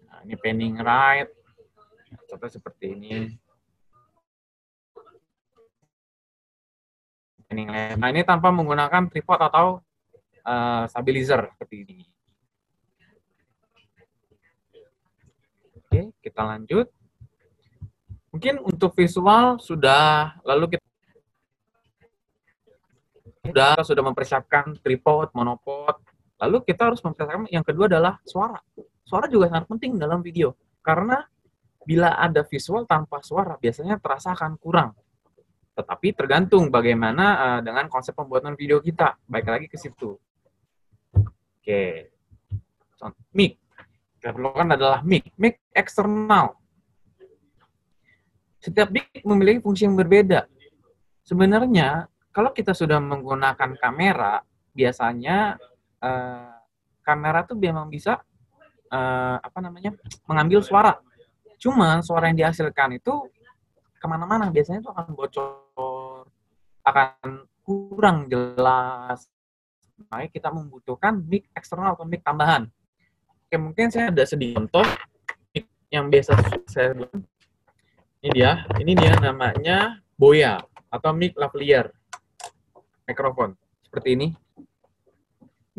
nah, 0.08 0.18
ini 0.26 0.34
panning 0.38 0.78
right 0.82 1.30
contoh 2.26 2.50
seperti 2.50 2.96
ini. 2.96 3.43
Nah 7.62 8.08
ini 8.10 8.26
tanpa 8.26 8.50
menggunakan 8.50 9.06
tripod 9.06 9.38
atau 9.38 9.78
uh, 10.42 10.84
stabilizer 10.90 11.46
seperti 11.54 11.76
ini. 11.86 11.98
Oke, 15.78 16.10
kita 16.18 16.42
lanjut. 16.42 16.90
Mungkin 18.34 18.58
untuk 18.66 18.98
visual 18.98 19.62
sudah, 19.62 20.34
lalu 20.42 20.74
kita 20.74 20.86
sudah 23.46 23.72
sudah 23.86 24.02
mempersiapkan 24.02 24.74
tripod, 24.82 25.30
monopod. 25.38 26.02
Lalu 26.42 26.66
kita 26.66 26.90
harus 26.90 26.98
mempersiapkan 26.98 27.46
yang 27.54 27.62
kedua 27.62 27.86
adalah 27.86 28.18
suara. 28.26 28.58
Suara 29.06 29.30
juga 29.30 29.46
sangat 29.52 29.70
penting 29.70 29.94
dalam 30.00 30.18
video 30.18 30.58
karena 30.82 31.22
bila 31.84 32.16
ada 32.16 32.42
visual 32.42 32.88
tanpa 32.88 33.20
suara 33.22 33.54
biasanya 33.60 34.00
terasa 34.02 34.34
akan 34.34 34.58
kurang. 34.58 34.96
Tetapi 35.74 36.14
tergantung 36.14 36.70
bagaimana 36.70 37.24
uh, 37.34 37.60
dengan 37.60 37.90
konsep 37.90 38.14
pembuatan 38.14 38.54
video 38.54 38.78
kita. 38.78 39.18
Baik 39.26 39.50
lagi 39.50 39.66
ke 39.66 39.76
situ. 39.78 40.14
Oke. 41.14 42.14
Mic. 43.34 43.58
Kita 44.16 44.32
perlukan 44.32 44.78
adalah 44.78 45.02
mic. 45.02 45.34
Mic 45.36 45.60
eksternal. 45.74 46.56
Setiap 48.62 48.88
mic 48.94 49.10
memiliki 49.26 49.60
fungsi 49.60 49.84
yang 49.84 49.98
berbeda. 49.98 50.46
Sebenarnya 51.26 52.06
kalau 52.30 52.54
kita 52.54 52.72
sudah 52.72 53.02
menggunakan 53.02 53.76
kamera, 53.76 54.40
biasanya 54.72 55.58
uh, 56.00 56.54
kamera 57.04 57.44
tuh 57.44 57.58
memang 57.58 57.90
bisa 57.92 58.22
uh, 58.88 59.36
apa 59.42 59.58
namanya 59.60 59.92
mengambil 60.24 60.64
suara 60.64 60.96
Cuman 61.64 62.04
suara 62.04 62.28
yang 62.28 62.44
dihasilkan 62.44 63.00
itu 63.00 63.14
ke 64.04 64.06
mana-mana 64.12 64.52
biasanya 64.52 64.84
itu 64.84 64.92
akan 64.92 65.16
bocor, 65.16 66.28
akan 66.84 67.48
kurang 67.64 68.28
jelas. 68.28 69.32
Makanya 69.96 70.28
kita 70.28 70.48
membutuhkan 70.52 71.24
mic 71.24 71.48
eksternal 71.56 71.96
atau 71.96 72.04
mic 72.04 72.20
tambahan. 72.20 72.68
Oke, 73.48 73.56
mungkin 73.56 73.88
saya 73.88 74.12
ada 74.12 74.28
sedikit 74.28 74.60
contoh 74.60 74.84
yang 75.88 76.12
biasa 76.12 76.36
saya 76.68 76.92
buat. 76.92 77.16
Ini 78.20 78.28
dia, 78.36 78.68
ini 78.76 78.92
dia 78.92 79.16
namanya 79.16 80.04
Boya 80.20 80.60
atau 80.92 81.16
mic 81.16 81.32
lavalier 81.40 81.88
mikrofon 83.08 83.56
seperti 83.88 84.20
ini. 84.20 84.28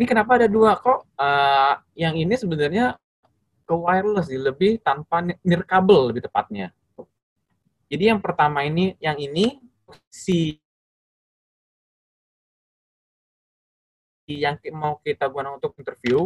Ini 0.01 0.05
kenapa 0.09 0.41
ada 0.41 0.49
dua 0.49 0.81
kok? 0.81 1.05
Uh, 1.13 1.77
yang 1.93 2.17
ini 2.17 2.33
sebenarnya 2.33 2.97
ke 3.69 3.73
wireless 3.77 4.33
lebih 4.33 4.81
tanpa 4.81 5.21
nirkabel 5.45 6.09
lebih 6.09 6.25
tepatnya. 6.25 6.73
Jadi 7.85 8.03
yang 8.09 8.21
pertama 8.21 8.65
ini, 8.65 8.97
yang 8.97 9.17
ini 9.21 9.61
si 10.09 10.57
yang 14.25 14.57
mau 14.73 14.97
kita 15.05 15.29
gunakan 15.29 15.61
untuk 15.61 15.77
interview 15.77 16.25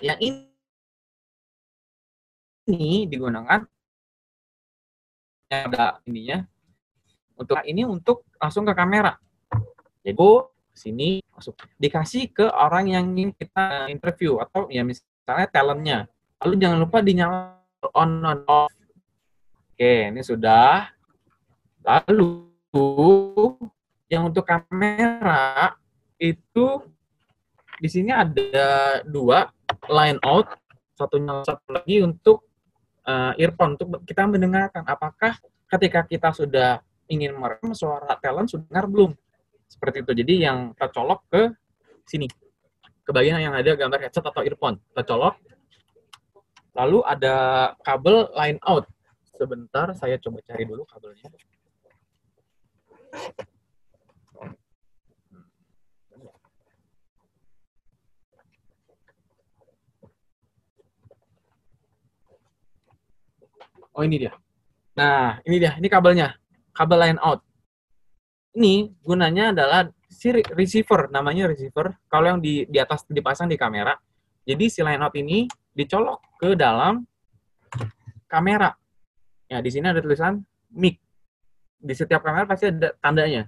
yang 0.00 0.16
ini 2.64 3.04
digunakan 3.04 3.68
ada 5.52 6.00
ininya 6.08 6.48
untuk 7.36 7.60
ini 7.68 7.84
untuk 7.84 8.24
langsung 8.40 8.64
ke 8.64 8.72
kamera. 8.72 9.20
Jadi 10.00 10.56
sini 10.74 11.20
masuk 11.34 11.56
dikasih 11.76 12.30
ke 12.32 12.46
orang 12.46 12.90
yang 12.90 13.04
ingin 13.14 13.30
kita 13.36 13.88
interview 13.92 14.38
atau 14.38 14.68
ya 14.72 14.84
misalnya 14.86 15.48
talentnya. 15.50 15.98
Lalu 16.40 16.54
jangan 16.56 16.78
lupa 16.80 16.98
dinyalakan 17.04 17.60
on 17.96 18.10
on 18.24 18.40
off. 18.48 18.72
Oke, 19.72 20.12
ini 20.12 20.20
sudah. 20.20 20.88
Lalu 21.80 22.50
yang 24.10 24.28
untuk 24.28 24.44
kamera 24.44 25.74
itu 26.20 26.66
di 27.80 27.88
sini 27.88 28.12
ada 28.12 29.00
dua 29.08 29.48
line 29.88 30.20
out, 30.20 30.52
satunya 30.92 31.40
satu 31.46 31.72
lagi 31.72 32.04
untuk 32.04 32.44
uh, 33.08 33.32
earphone 33.40 33.80
untuk 33.80 34.04
kita 34.04 34.28
mendengarkan 34.28 34.84
apakah 34.84 35.40
ketika 35.70 36.04
kita 36.04 36.28
sudah 36.36 36.84
ingin 37.08 37.32
merekam 37.34 37.72
suara 37.72 38.20
talent 38.20 38.52
sudah 38.52 38.66
dengar 38.68 38.86
belum? 38.86 39.12
Seperti 39.70 40.02
itu. 40.02 40.12
Jadi 40.12 40.34
yang 40.42 40.74
kita 40.74 40.90
colok 40.90 41.20
ke 41.30 41.42
sini. 42.02 42.26
Ke 43.06 43.10
bagian 43.14 43.38
yang 43.38 43.54
ada 43.54 43.70
gambar 43.78 44.02
headset 44.02 44.26
atau 44.26 44.42
earphone. 44.42 44.82
Kita 44.90 45.06
colok. 45.06 45.38
Lalu 46.74 46.98
ada 47.06 47.34
kabel 47.86 48.26
line 48.34 48.58
out. 48.66 48.84
Sebentar, 49.38 49.94
saya 49.96 50.18
coba 50.20 50.42
cari 50.44 50.66
dulu 50.66 50.82
kabelnya. 50.84 51.30
Oh 63.96 64.06
ini 64.06 64.16
dia. 64.22 64.32
Nah, 64.94 65.42
ini 65.42 65.56
dia, 65.58 65.74
ini 65.80 65.88
kabelnya 65.90 66.38
kabel 66.76 66.98
line 67.00 67.20
out. 67.20 67.42
Ini 68.50 68.90
gunanya 69.02 69.54
adalah 69.54 69.86
si 70.10 70.34
receiver, 70.34 71.06
namanya 71.14 71.46
receiver. 71.46 71.94
Kalau 72.10 72.26
yang 72.34 72.40
di, 72.42 72.66
di 72.66 72.78
atas 72.82 73.06
dipasang 73.06 73.46
di 73.46 73.54
kamera, 73.54 73.94
jadi 74.42 74.64
si 74.66 74.82
line 74.82 74.98
out 74.98 75.14
ini 75.14 75.46
dicolok 75.70 76.18
ke 76.40 76.58
dalam 76.58 77.06
kamera. 78.26 78.74
Ya, 79.46 79.62
di 79.62 79.70
sini 79.70 79.86
ada 79.86 80.02
tulisan 80.02 80.42
mic. 80.74 80.98
Di 81.78 81.94
setiap 81.94 82.26
kamera 82.26 82.46
pasti 82.46 82.68
ada 82.68 82.90
tandanya. 82.98 83.46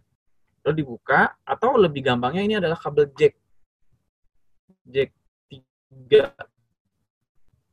Lalu 0.63 0.87
dibuka, 0.87 1.35
atau 1.43 1.75
lebih 1.75 2.07
gampangnya 2.07 2.43
ini 2.47 2.55
adalah 2.63 2.79
kabel 2.79 3.11
jack. 3.19 3.35
Jack 4.87 5.11
3. 5.51 6.31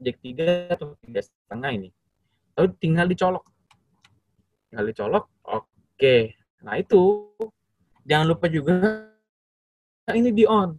Jack 0.01 0.17
3 0.17 0.73
atau 0.73 0.97
3 1.05 1.21
setengah 1.21 1.71
ini. 1.77 1.89
Lalu 2.57 2.67
tinggal 2.81 3.05
dicolok 3.05 3.45
tinggal 4.69 4.85
dicolok 4.85 5.25
oke 5.49 6.15
nah 6.59 6.75
itu 6.75 7.31
jangan 8.03 8.35
lupa 8.35 8.51
juga 8.51 9.07
ini 10.15 10.33
di 10.33 10.45
on. 10.47 10.73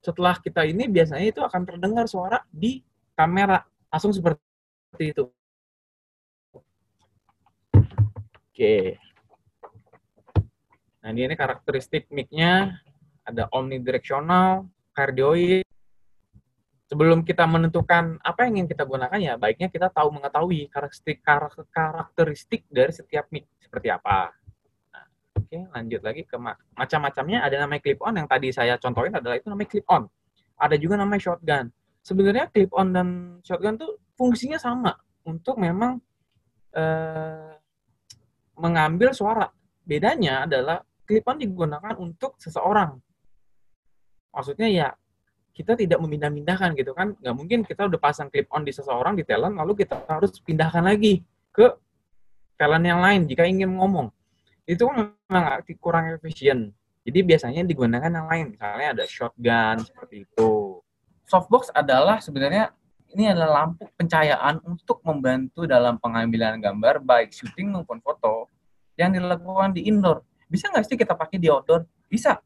Setelah 0.00 0.38
kita 0.38 0.62
ini 0.62 0.86
biasanya 0.86 1.26
itu 1.26 1.42
akan 1.42 1.62
terdengar 1.66 2.06
suara 2.06 2.40
di 2.48 2.78
kamera. 3.18 3.60
Langsung 3.90 4.14
seperti 4.14 5.10
itu. 5.12 5.24
Oke. 8.56 8.96
Nah 11.02 11.08
ini, 11.10 11.26
ini 11.26 11.34
karakteristik 11.34 12.06
mic-nya. 12.08 12.78
Ada 13.26 13.50
omnidirectional 13.50 14.70
cardioid 14.94 15.65
sebelum 16.86 17.26
kita 17.26 17.42
menentukan 17.46 18.22
apa 18.22 18.46
yang 18.46 18.62
ingin 18.62 18.68
kita 18.70 18.86
gunakan 18.86 19.18
ya 19.18 19.34
baiknya 19.34 19.66
kita 19.66 19.90
tahu 19.90 20.14
mengetahui 20.14 20.70
karakteristik 20.70 21.18
karakteristik 21.74 22.62
dari 22.70 22.94
setiap 22.94 23.26
mic 23.34 23.50
seperti 23.58 23.90
apa. 23.90 24.30
Oke, 25.36 25.62
lanjut 25.68 26.00
lagi 26.00 26.22
ke 26.24 26.34
ma 26.40 26.56
macam-macamnya 26.74 27.44
ada 27.44 27.60
namanya 27.60 27.82
clip 27.84 28.00
on 28.02 28.16
yang 28.16 28.26
tadi 28.26 28.50
saya 28.50 28.80
contohin 28.80 29.12
adalah 29.14 29.36
itu 29.36 29.46
namanya 29.52 29.68
clip 29.68 29.86
on. 29.92 30.08
Ada 30.56 30.74
juga 30.80 30.94
namanya 30.96 31.22
shotgun. 31.22 31.68
Sebenarnya 32.00 32.48
clip 32.48 32.72
on 32.72 32.88
dan 32.94 33.08
shotgun 33.44 33.76
tuh 33.76 34.00
fungsinya 34.16 34.56
sama 34.56 34.96
untuk 35.28 35.60
memang 35.60 36.00
eh, 36.72 37.54
mengambil 38.56 39.12
suara. 39.12 39.46
Bedanya 39.86 40.48
adalah 40.48 40.80
clip 41.04 41.22
on 41.28 41.38
digunakan 41.38 41.94
untuk 42.00 42.40
seseorang. 42.40 42.96
Maksudnya 44.32 44.68
ya 44.72 44.88
kita 45.56 45.72
tidak 45.72 45.96
memindah-mindahkan 46.04 46.76
gitu 46.76 46.92
kan. 46.92 47.16
Nggak 47.16 47.34
mungkin 47.34 47.58
kita 47.64 47.88
udah 47.88 47.96
pasang 47.96 48.28
clip 48.28 48.44
on 48.52 48.60
di 48.60 48.76
seseorang 48.76 49.16
di 49.16 49.24
talent 49.24 49.56
lalu 49.56 49.88
kita 49.88 50.04
harus 50.04 50.36
pindahkan 50.44 50.84
lagi 50.84 51.24
ke 51.48 51.72
talent 52.60 52.84
yang 52.84 53.00
lain 53.00 53.24
jika 53.24 53.48
ingin 53.48 53.72
ngomong. 53.72 54.12
Itu 54.68 54.92
kan 54.92 55.16
memang 55.32 55.64
kurang 55.80 56.12
efisien. 56.12 56.76
Jadi 57.08 57.18
biasanya 57.24 57.64
digunakan 57.64 58.10
yang 58.12 58.28
lain. 58.28 58.46
Misalnya 58.52 58.88
ada 59.00 59.04
shotgun 59.08 59.80
seperti 59.80 60.28
itu. 60.28 60.84
Softbox 61.24 61.72
adalah 61.72 62.20
sebenarnya 62.20 62.76
ini 63.16 63.32
adalah 63.32 63.64
lampu 63.64 63.88
pencahayaan 63.96 64.60
untuk 64.66 65.00
membantu 65.06 65.64
dalam 65.64 65.96
pengambilan 65.96 66.60
gambar 66.60 67.00
baik 67.00 67.32
syuting 67.32 67.72
maupun 67.72 68.02
foto 68.04 68.52
yang 68.98 69.14
dilakukan 69.14 69.72
di 69.72 69.88
indoor. 69.88 70.20
Bisa 70.50 70.68
nggak 70.68 70.84
sih 70.84 70.98
kita 70.98 71.16
pakai 71.16 71.40
di 71.40 71.48
outdoor? 71.48 71.86
Bisa. 72.10 72.36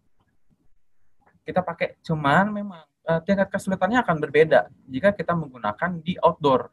Kita 1.43 1.65
pakai 1.65 1.99
cuman 2.05 2.53
memang 2.53 2.90
uh, 3.11 3.19
tingkat 3.27 3.51
kesulitannya 3.51 3.99
akan 4.07 4.17
berbeda 4.23 4.71
jika 4.87 5.11
kita 5.11 5.35
menggunakan 5.35 5.99
di 5.99 6.15
outdoor. 6.23 6.71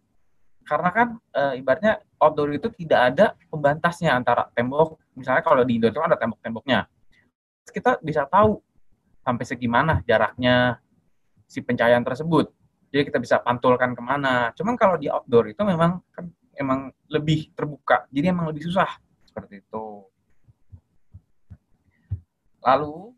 Karena 0.67 0.89
kan 0.93 1.07
uh, 1.33 1.53
ibaratnya 1.57 1.97
outdoor 2.21 2.53
itu 2.53 2.69
tidak 2.77 2.99
ada 3.13 3.25
pembatasnya 3.49 4.13
antara 4.13 4.45
tembok, 4.53 5.01
misalnya 5.17 5.41
kalau 5.41 5.65
di 5.65 5.81
indoor 5.81 5.95
itu 5.95 6.03
ada 6.03 6.19
tembok-temboknya. 6.19 6.85
Kita 7.67 7.97
bisa 8.03 8.29
tahu 8.29 8.61
sampai 9.25 9.45
segimana 9.47 10.03
jaraknya 10.05 10.79
si 11.47 11.63
pencahayaan 11.63 12.03
tersebut. 12.05 12.51
Jadi 12.91 13.03
kita 13.11 13.19
bisa 13.19 13.35
pantulkan 13.43 13.95
ke 13.95 14.03
mana. 14.03 14.51
Cuman 14.55 14.75
kalau 14.79 14.95
di 14.95 15.11
outdoor 15.11 15.51
itu 15.51 15.63
memang 15.63 15.99
kan 16.11 16.27
emang 16.55 16.91
lebih 17.11 17.51
terbuka, 17.55 18.07
jadi 18.11 18.31
emang 18.35 18.51
lebih 18.51 18.67
susah 18.67 18.87
seperti 19.27 19.63
itu. 19.63 19.85
Lalu 22.63 23.15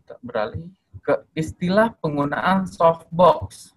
kita 0.00 0.14
beralih 0.24 0.72
ke 1.04 1.20
istilah 1.36 1.92
penggunaan 2.00 2.64
softbox. 2.64 3.76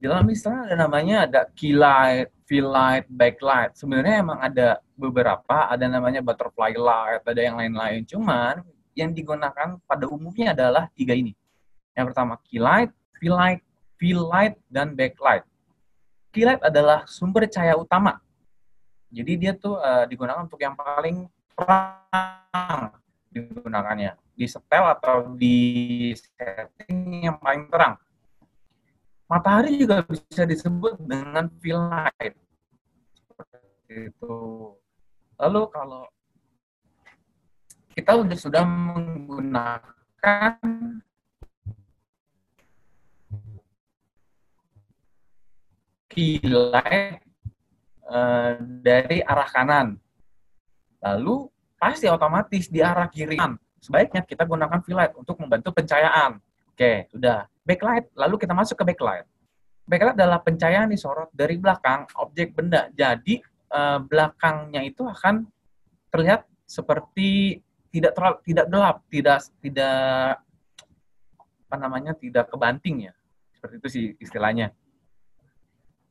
Dalam 0.00 0.26
istilah 0.32 0.66
ada 0.66 0.76
namanya 0.88 1.28
ada 1.28 1.40
key 1.54 1.76
light, 1.76 2.32
fill 2.48 2.72
light, 2.72 3.06
backlight. 3.06 3.76
Sebenarnya 3.78 4.24
emang 4.24 4.40
ada 4.42 4.82
beberapa, 4.98 5.70
ada 5.70 5.86
namanya 5.86 6.24
butterfly 6.24 6.74
light, 6.74 7.22
ada 7.22 7.38
yang 7.38 7.54
lain-lain. 7.60 8.02
Cuman 8.08 8.66
yang 8.98 9.14
digunakan 9.14 9.78
pada 9.86 10.04
umumnya 10.10 10.56
adalah 10.56 10.90
tiga 10.96 11.14
ini. 11.14 11.36
Yang 11.94 12.06
pertama 12.10 12.34
key 12.42 12.58
light, 12.58 12.90
fill 13.20 13.36
light, 13.36 13.60
fill 14.00 14.26
light, 14.26 14.58
dan 14.66 14.96
backlight. 14.96 15.46
Key 16.34 16.48
light 16.48 16.64
adalah 16.64 17.06
sumber 17.06 17.46
cahaya 17.46 17.78
utama. 17.78 18.18
Jadi 19.12 19.32
dia 19.38 19.52
tuh 19.52 19.76
uh, 19.76 20.08
digunakan 20.08 20.40
untuk 20.40 20.58
yang 20.58 20.72
paling 20.72 21.28
terang 21.52 22.96
digunakannya 23.28 24.21
di 24.32 24.46
setel 24.48 24.84
atau 24.96 25.36
di 25.36 25.56
setting 26.16 27.28
yang 27.28 27.36
paling 27.38 27.68
terang. 27.68 27.96
Matahari 29.28 29.80
juga 29.80 30.04
bisa 30.04 30.44
disebut 30.44 31.00
dengan 31.00 31.48
fill 31.60 31.80
light. 31.88 32.36
Seperti 33.24 34.12
itu. 34.12 34.36
Lalu 35.40 35.62
kalau 35.72 36.04
kita 37.92 38.12
sudah 38.36 38.64
menggunakan 38.64 39.88
key 46.12 46.44
light 46.44 47.24
uh, 48.04 48.60
dari 48.60 49.24
arah 49.24 49.48
kanan. 49.48 49.96
Lalu 51.00 51.48
pasti 51.80 52.06
otomatis 52.06 52.68
di 52.68 52.84
arah 52.84 53.08
kiri 53.08 53.40
sebaiknya 53.82 54.22
kita 54.22 54.46
gunakan 54.46 54.78
light 54.94 55.12
untuk 55.18 55.42
membantu 55.42 55.74
pencahayaan. 55.74 56.38
Oke, 56.70 57.10
sudah. 57.10 57.50
Backlight, 57.66 58.14
lalu 58.14 58.38
kita 58.38 58.54
masuk 58.54 58.78
ke 58.78 58.94
backlight. 58.94 59.26
Backlight 59.82 60.14
adalah 60.14 60.38
pencahayaan 60.38 60.88
disorot 60.88 61.28
dari 61.34 61.58
belakang 61.58 62.06
objek 62.22 62.54
benda. 62.54 62.86
Jadi, 62.94 63.42
eh, 63.74 63.98
belakangnya 64.06 64.86
itu 64.86 65.02
akan 65.02 65.50
terlihat 66.14 66.46
seperti 66.62 67.58
tidak 67.92 68.16
terlalu 68.16 68.36
tidak 68.48 68.66
gelap, 68.72 68.96
tidak 69.12 69.38
tidak 69.60 70.40
apa 71.68 71.76
namanya 71.76 72.12
tidak 72.16 72.48
kebanting 72.48 73.10
ya. 73.10 73.14
Seperti 73.52 73.74
itu 73.76 73.88
sih 73.92 74.06
istilahnya. 74.16 74.72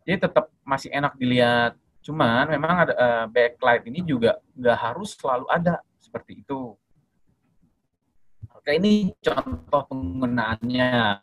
Jadi 0.05 0.17
tetap 0.29 0.53
masih 0.61 0.93
enak 0.93 1.17
dilihat. 1.17 1.77
Cuman 2.01 2.49
memang 2.49 2.85
ada 2.85 2.93
uh, 2.97 3.25
backlight 3.29 3.85
ini 3.85 4.01
juga 4.01 4.41
nggak 4.57 4.77
harus 4.77 5.13
selalu 5.17 5.45
ada 5.49 5.81
seperti 6.01 6.41
itu. 6.41 6.73
Oke, 8.61 8.77
ini 8.77 9.09
contoh 9.17 9.81
penggunaannya. 9.89 11.17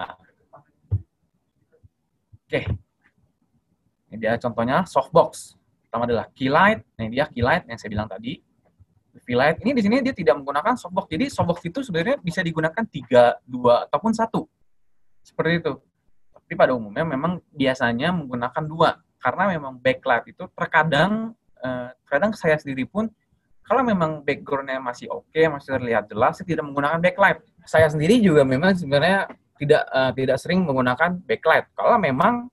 Oke. 2.34 2.60
Ini 4.10 4.16
dia 4.18 4.34
contohnya 4.42 4.82
softbox. 4.82 5.54
Pertama 5.86 6.10
adalah 6.10 6.26
keylight. 6.34 6.82
Nah, 6.98 7.06
ini 7.06 7.14
dia 7.14 7.30
keylight 7.30 7.70
yang 7.70 7.78
saya 7.78 7.94
bilang 7.94 8.10
tadi. 8.10 8.42
Keylight 9.22 9.62
ini 9.62 9.70
di 9.70 9.82
sini 9.86 10.02
dia 10.02 10.10
tidak 10.10 10.42
menggunakan 10.42 10.74
softbox. 10.74 11.06
Jadi 11.14 11.30
softbox 11.30 11.58
itu 11.62 11.78
sebenarnya 11.86 12.18
bisa 12.18 12.42
digunakan 12.42 12.82
tiga, 12.90 13.38
dua, 13.46 13.86
ataupun 13.86 14.10
satu. 14.18 14.50
Seperti 15.22 15.62
itu. 15.62 15.78
Tapi 16.34 16.54
pada 16.58 16.74
umumnya 16.74 17.06
memang 17.06 17.38
biasanya 17.54 18.18
menggunakan 18.18 18.66
dua. 18.66 18.98
Karena 19.22 19.46
memang 19.46 19.78
backlight 19.78 20.26
itu 20.26 20.42
terkadang, 20.58 21.38
eh, 21.62 21.94
terkadang 22.02 22.34
saya 22.34 22.58
sendiri 22.58 22.82
pun 22.82 23.06
kalau 23.68 23.84
memang 23.84 24.24
backgroundnya 24.24 24.80
masih 24.80 25.12
oke, 25.12 25.28
okay, 25.28 25.44
masih 25.44 25.76
terlihat 25.76 26.08
jelas, 26.08 26.40
saya 26.40 26.48
tidak 26.48 26.64
menggunakan 26.64 27.04
backlight. 27.04 27.44
Saya 27.68 27.92
sendiri 27.92 28.16
juga 28.24 28.40
memang 28.40 28.72
sebenarnya 28.72 29.28
tidak 29.60 29.82
uh, 29.92 30.10
tidak 30.16 30.40
sering 30.40 30.64
menggunakan 30.64 31.20
backlight. 31.20 31.68
Kalau 31.76 32.00
memang 32.00 32.48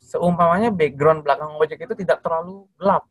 seumpamanya 0.00 0.72
background 0.72 1.20
belakang 1.20 1.52
objek 1.60 1.84
itu 1.84 1.92
tidak 1.92 2.24
terlalu 2.24 2.64
gelap. 2.80 3.04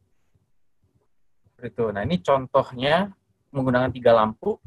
Itu. 1.61 1.93
Nah 1.93 2.01
ini 2.01 2.17
contohnya 2.17 3.13
menggunakan 3.53 3.93
tiga 3.93 4.17
lampu, 4.17 4.57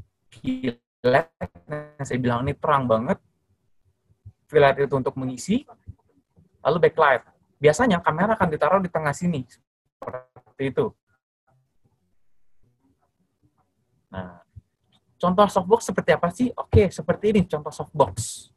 LED 1.03 1.27
yang 1.99 2.07
saya 2.07 2.19
bilang 2.23 2.47
ini 2.47 2.55
terang 2.55 2.87
banget. 2.87 3.19
Fill 4.47 4.63
itu 4.63 4.95
untuk 4.95 5.19
mengisi, 5.19 5.67
lalu 6.63 6.79
backlight. 6.87 7.27
Biasanya 7.59 8.05
kamera 8.07 8.39
akan 8.39 8.49
ditaruh 8.53 8.81
di 8.85 8.91
tengah 8.93 9.11
sini, 9.11 9.43
seperti 9.51 10.63
itu. 10.71 10.93
Nah, 14.13 14.45
contoh 15.17 15.47
softbox 15.49 15.81
seperti 15.89 16.11
apa 16.13 16.29
sih? 16.29 16.53
Oke, 16.53 16.93
seperti 16.93 17.33
ini 17.33 17.41
contoh 17.49 17.73
softbox. 17.73 18.49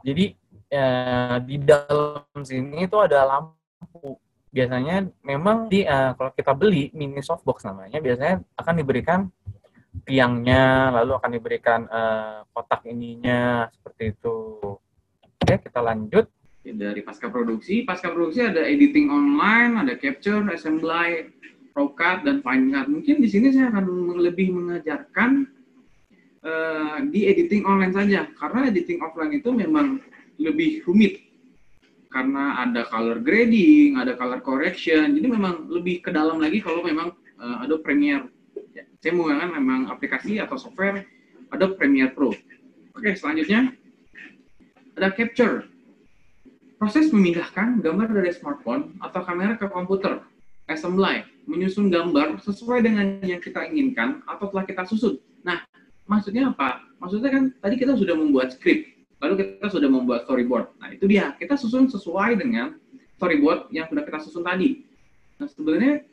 Jadi 0.00 0.32
eh, 0.70 1.36
di 1.44 1.56
dalam 1.60 2.40
sini 2.40 2.86
itu 2.86 2.96
ada 2.96 3.26
lampu. 3.26 4.16
Biasanya 4.50 5.06
memang 5.22 5.70
di 5.70 5.82
eh, 5.84 6.10
kalau 6.14 6.32
kita 6.34 6.54
beli 6.54 6.90
mini 6.94 7.20
softbox 7.20 7.66
namanya, 7.66 7.98
biasanya 7.98 8.42
akan 8.56 8.74
diberikan 8.78 9.20
tiangnya, 10.06 10.94
lalu 10.94 11.12
akan 11.18 11.30
diberikan 11.34 11.80
eh, 11.90 12.38
kotak 12.54 12.86
ininya 12.86 13.68
seperti 13.74 14.16
itu. 14.16 14.38
Oke, 15.40 15.54
kita 15.60 15.82
lanjut. 15.82 16.30
Dari 16.60 17.00
pasca 17.00 17.32
produksi, 17.32 17.88
pasca 17.88 18.12
produksi 18.12 18.44
ada 18.44 18.60
editing 18.62 19.08
online, 19.08 19.80
ada 19.80 19.96
capture, 19.96 20.44
assembly, 20.52 21.32
Prokat 21.70 22.26
dan 22.26 22.42
Fine 22.42 22.74
Cut. 22.74 22.86
Mungkin 22.90 23.16
di 23.22 23.28
sini 23.30 23.54
saya 23.54 23.70
akan 23.70 24.18
lebih 24.18 24.52
mengajarkan 24.52 25.46
uh, 26.42 26.98
di 27.08 27.30
editing 27.30 27.62
online 27.64 27.94
saja, 27.94 28.26
karena 28.36 28.68
editing 28.68 29.00
offline 29.00 29.38
itu 29.38 29.50
memang 29.54 30.02
lebih 30.40 30.82
rumit 30.88 31.30
karena 32.10 32.58
ada 32.58 32.82
color 32.90 33.22
grading, 33.22 33.94
ada 33.94 34.18
color 34.18 34.42
correction, 34.42 35.14
jadi 35.14 35.30
memang 35.30 35.70
lebih 35.70 36.02
ke 36.02 36.10
dalam 36.10 36.42
lagi 36.42 36.58
kalau 36.58 36.82
memang 36.82 37.14
uh, 37.38 37.62
Adobe 37.62 37.86
Premiere. 37.86 38.26
Ya, 38.74 38.82
saya 38.98 39.14
menggunakan 39.14 39.50
memang 39.54 39.80
aplikasi 39.94 40.42
atau 40.42 40.58
software 40.58 41.06
Adobe 41.54 41.78
Premiere 41.78 42.10
Pro. 42.10 42.34
Oke, 42.98 43.14
selanjutnya 43.14 43.70
ada 44.98 45.14
capture. 45.14 45.70
Proses 46.82 47.14
memindahkan 47.14 47.78
gambar 47.78 48.10
dari 48.10 48.34
smartphone 48.34 48.98
atau 48.98 49.20
kamera 49.22 49.54
ke 49.54 49.70
komputer 49.70 50.24
assembly, 50.66 51.22
menyusun 51.50 51.90
gambar 51.90 52.38
sesuai 52.46 52.86
dengan 52.86 53.18
yang 53.26 53.42
kita 53.42 53.66
inginkan 53.66 54.22
atau 54.30 54.46
telah 54.54 54.62
kita 54.62 54.86
susun. 54.86 55.18
Nah, 55.42 55.66
maksudnya 56.06 56.54
apa? 56.54 56.86
Maksudnya 57.02 57.30
kan 57.34 57.44
tadi 57.58 57.74
kita 57.74 57.98
sudah 57.98 58.14
membuat 58.14 58.54
script, 58.54 58.86
lalu 59.18 59.42
kita 59.42 59.66
sudah 59.66 59.90
membuat 59.90 60.30
storyboard. 60.30 60.70
Nah, 60.78 60.94
itu 60.94 61.10
dia. 61.10 61.34
Kita 61.34 61.58
susun 61.58 61.90
sesuai 61.90 62.38
dengan 62.38 62.78
storyboard 63.18 63.66
yang 63.74 63.90
sudah 63.90 64.06
kita 64.06 64.18
susun 64.22 64.46
tadi. 64.46 64.86
Nah, 65.42 65.50
sebenarnya 65.50 66.06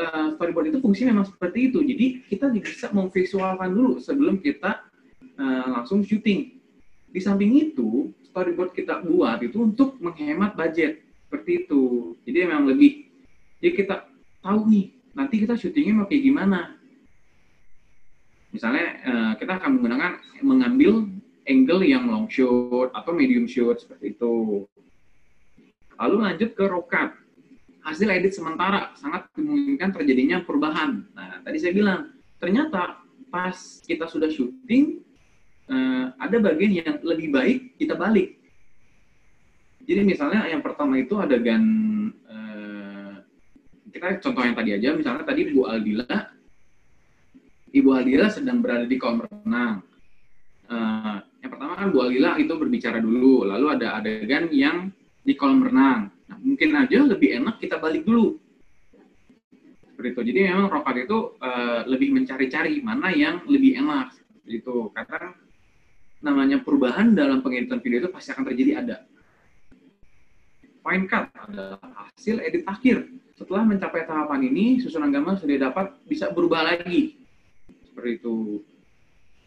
uh, 0.00 0.26
storyboard 0.40 0.72
itu 0.72 0.78
fungsinya 0.80 1.12
memang 1.12 1.28
seperti 1.28 1.68
itu. 1.68 1.78
Jadi 1.84 2.06
kita 2.32 2.48
bisa 2.48 2.88
memvisualkan 2.90 3.68
dulu 3.68 4.00
sebelum 4.00 4.40
kita 4.40 4.80
uh, 5.36 5.66
langsung 5.76 6.00
syuting. 6.00 6.56
Di 7.10 7.20
samping 7.20 7.52
itu, 7.58 8.14
storyboard 8.30 8.72
kita 8.72 9.02
buat 9.02 9.42
itu 9.44 9.60
untuk 9.60 9.98
menghemat 10.00 10.54
budget 10.56 11.02
seperti 11.26 11.66
itu. 11.66 12.14
Jadi 12.24 12.48
memang 12.48 12.70
lebih. 12.70 13.06
Jadi 13.60 13.70
kita 13.76 14.09
tahu 14.40 14.60
nih 14.68 14.86
nanti 15.14 15.34
kita 15.40 15.54
syutingnya 15.56 16.02
mau 16.02 16.06
kayak 16.08 16.24
gimana. 16.24 16.60
Misalnya 18.50 18.86
uh, 19.06 19.32
kita 19.38 19.62
akan 19.62 19.78
menggunakan 19.78 20.12
mengambil 20.42 21.06
angle 21.46 21.82
yang 21.86 22.10
long 22.10 22.26
shot 22.26 22.90
atau 22.92 23.12
medium 23.14 23.46
shot 23.46 23.78
seperti 23.80 24.18
itu. 24.18 24.66
Lalu 26.00 26.16
lanjut 26.24 26.50
ke 26.56 26.64
roll 26.66 26.88
cut 26.88 27.20
hasil 27.84 28.08
edit 28.12 28.32
sementara 28.36 28.92
sangat 28.96 29.28
dimungkinkan 29.32 29.90
terjadinya 29.96 30.44
perubahan. 30.44 31.04
Nah, 31.16 31.40
tadi 31.40 31.56
saya 31.60 31.72
bilang, 31.72 32.12
ternyata 32.36 33.00
pas 33.32 33.56
kita 33.86 34.04
sudah 34.10 34.28
syuting, 34.28 35.00
uh, 35.70 36.12
ada 36.20 36.36
bagian 36.42 36.82
yang 36.82 36.96
lebih 37.00 37.32
baik 37.32 37.58
kita 37.80 37.96
balik. 37.96 38.36
Jadi 39.88 40.06
misalnya 40.06 40.46
yang 40.46 40.60
pertama 40.60 41.00
itu 41.00 41.16
adegan, 41.18 41.62
uh, 41.62 41.89
kita 43.90 44.22
contoh 44.22 44.42
yang 44.42 44.56
tadi 44.56 44.70
aja, 44.78 44.88
misalnya 44.94 45.24
tadi 45.26 45.50
Bu 45.50 45.66
Aldila, 45.66 46.18
Ibu 47.70 47.90
Aldila 47.94 48.26
sedang 48.30 48.62
berada 48.62 48.86
di 48.86 48.96
kolam 48.98 49.26
renang. 49.26 49.82
Uh, 50.70 51.18
yang 51.42 51.50
pertama 51.50 51.74
kan 51.74 51.88
Bu 51.90 51.98
Aldila 52.06 52.38
itu 52.38 52.54
berbicara 52.54 52.98
dulu, 53.02 53.46
lalu 53.46 53.66
ada 53.74 53.98
adegan 53.98 54.50
yang 54.54 54.90
di 55.20 55.34
kolam 55.34 55.66
renang 55.66 56.10
Nah, 56.30 56.38
mungkin 56.38 56.70
aja 56.78 56.98
lebih 57.02 57.42
enak 57.42 57.58
kita 57.58 57.82
balik 57.82 58.06
dulu. 58.06 58.38
Seperti 59.90 60.08
itu. 60.14 60.20
Jadi 60.30 60.40
memang 60.46 60.70
rokat 60.70 61.02
itu 61.02 61.34
uh, 61.42 61.82
lebih 61.90 62.14
mencari-cari 62.14 62.78
mana 62.86 63.10
yang 63.10 63.42
lebih 63.50 63.82
enak. 63.82 64.14
Itu. 64.46 64.94
Karena 64.94 65.34
namanya 66.22 66.62
perubahan 66.62 67.18
dalam 67.18 67.42
pengeditan 67.42 67.82
video 67.82 68.06
itu 68.06 68.10
pasti 68.14 68.30
akan 68.30 68.46
terjadi 68.46 68.72
ada. 68.78 68.96
Fine 70.80 71.04
cut 71.10 71.28
adalah 71.34 71.82
hasil 71.82 72.38
edit 72.46 72.62
akhir. 72.64 73.10
Setelah 73.40 73.64
mencapai 73.64 74.04
tahapan 74.04 74.52
ini, 74.52 74.84
susunan 74.84 75.08
gambar 75.08 75.40
sudah 75.40 75.72
dapat 75.72 75.96
bisa 76.04 76.28
berubah 76.28 76.60
lagi. 76.60 77.16
Seperti 77.88 78.20
itu. 78.20 78.60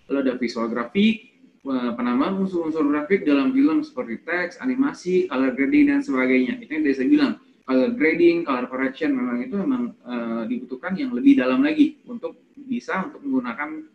Lalu 0.10 0.18
ada 0.18 0.34
visual 0.42 0.66
grafik, 0.66 1.30
penambahan 1.62 2.42
unsur-unsur 2.42 2.90
grafik 2.90 3.22
dalam 3.22 3.54
film 3.54 3.86
seperti 3.86 4.26
teks, 4.26 4.58
animasi, 4.66 5.30
color 5.30 5.54
grading 5.54 5.94
dan 5.94 6.02
sebagainya. 6.02 6.58
Itu 6.58 6.74
yang 6.74 6.84
saya 6.90 7.06
bilang, 7.08 7.34
color 7.70 7.94
grading, 7.94 8.42
color 8.44 8.66
correction 8.66 9.14
memang 9.14 9.38
itu 9.46 9.56
memang 9.62 9.84
uh, 10.04 10.44
dibutuhkan 10.50 10.98
yang 10.98 11.14
lebih 11.14 11.38
dalam 11.38 11.62
lagi 11.62 12.02
untuk 12.10 12.36
bisa 12.58 13.14
untuk 13.14 13.22
menggunakan 13.22 13.86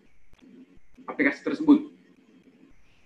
aplikasi 1.11 1.43
tersebut. 1.43 1.91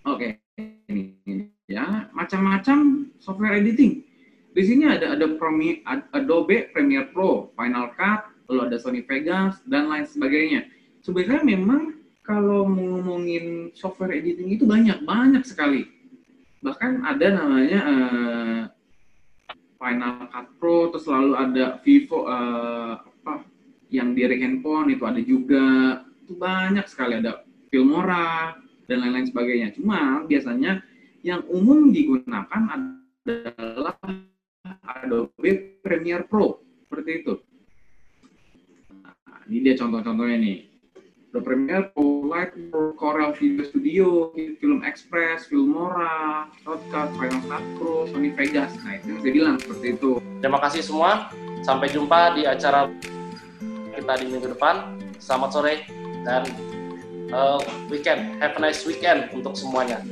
Oke, 0.05 0.37
okay. 0.61 0.77
ini 0.93 1.49
ya 1.65 2.05
macam-macam 2.13 3.09
software 3.17 3.57
editing. 3.57 4.12
Di 4.53 4.61
sini 4.61 4.85
ada 4.85 5.17
ada 5.17 5.25
Adobe 6.13 6.69
Premiere 6.69 7.09
Pro, 7.09 7.49
Final 7.57 7.89
Cut, 7.97 8.29
lalu 8.45 8.69
ada 8.69 8.77
Sony 8.77 9.01
Vegas 9.01 9.57
dan 9.65 9.89
lain 9.89 10.05
sebagainya. 10.05 10.69
Sebenarnya 11.01 11.41
memang 11.57 11.97
kalau 12.21 12.69
ngomongin 12.69 13.73
software 13.73 14.13
editing 14.13 14.53
itu 14.53 14.63
banyak 14.63 15.01
banyak 15.03 15.41
sekali. 15.43 15.89
Bahkan 16.61 17.03
ada 17.03 17.27
namanya 17.33 17.79
uh, 17.83 18.61
Final 19.81 20.29
Cut 20.31 20.47
Pro 20.61 20.77
terus 20.93 21.03
selalu 21.09 21.33
ada 21.35 21.65
Vivo 21.81 22.29
uh, 22.29 23.01
apa 23.03 23.43
yang 23.89 24.13
dari 24.13 24.37
handphone 24.39 24.93
itu 24.93 25.03
ada 25.03 25.21
juga. 25.25 25.65
Itu 26.23 26.37
banyak 26.39 26.87
sekali 26.87 27.19
ada 27.19 27.43
Filmora 27.67 28.55
dan 28.85 29.01
lain-lain 29.01 29.27
sebagainya. 29.27 29.75
Cuma 29.75 30.23
biasanya 30.29 30.85
yang 31.19 31.43
umum 31.51 31.91
digunakan 31.91 32.63
adalah 32.69 33.97
Adobe 34.65 35.79
Premiere 35.83 36.23
Pro 36.27 36.63
seperti 36.87 37.11
itu 37.23 37.33
nah, 39.03 39.39
ini 39.47 39.57
dia 39.63 39.75
contoh-contohnya 39.75 40.37
nih 40.39 40.57
The 41.33 41.41
Premiere 41.41 41.89
Pro, 41.89 42.29
Lightroom, 42.29 42.93
Corel 42.93 43.33
Video 43.33 43.65
Studio, 43.65 44.29
Film 44.61 44.85
Express, 44.85 45.49
Filmora, 45.49 46.45
Shotcut, 46.61 47.09
Final 47.17 47.41
Cut 47.49 47.65
Pro, 47.81 48.05
Sony 48.05 48.29
Vegas. 48.37 48.69
Nah 48.85 49.01
itu 49.01 49.17
saya 49.17 49.33
bilang 49.33 49.57
seperti 49.57 49.97
itu. 49.97 50.21
Terima 50.21 50.61
kasih 50.61 50.85
semua. 50.85 51.33
Sampai 51.65 51.89
jumpa 51.89 52.37
di 52.37 52.45
acara 52.45 52.85
kita 53.97 54.13
di 54.21 54.25
minggu 54.29 54.53
depan. 54.53 54.93
Selamat 55.17 55.49
sore 55.57 55.89
dan 56.21 56.45
uh, 57.33 57.57
weekend. 57.89 58.37
Have 58.37 58.53
a 58.53 58.61
nice 58.61 58.85
weekend 58.85 59.33
untuk 59.33 59.57
semuanya. 59.57 60.05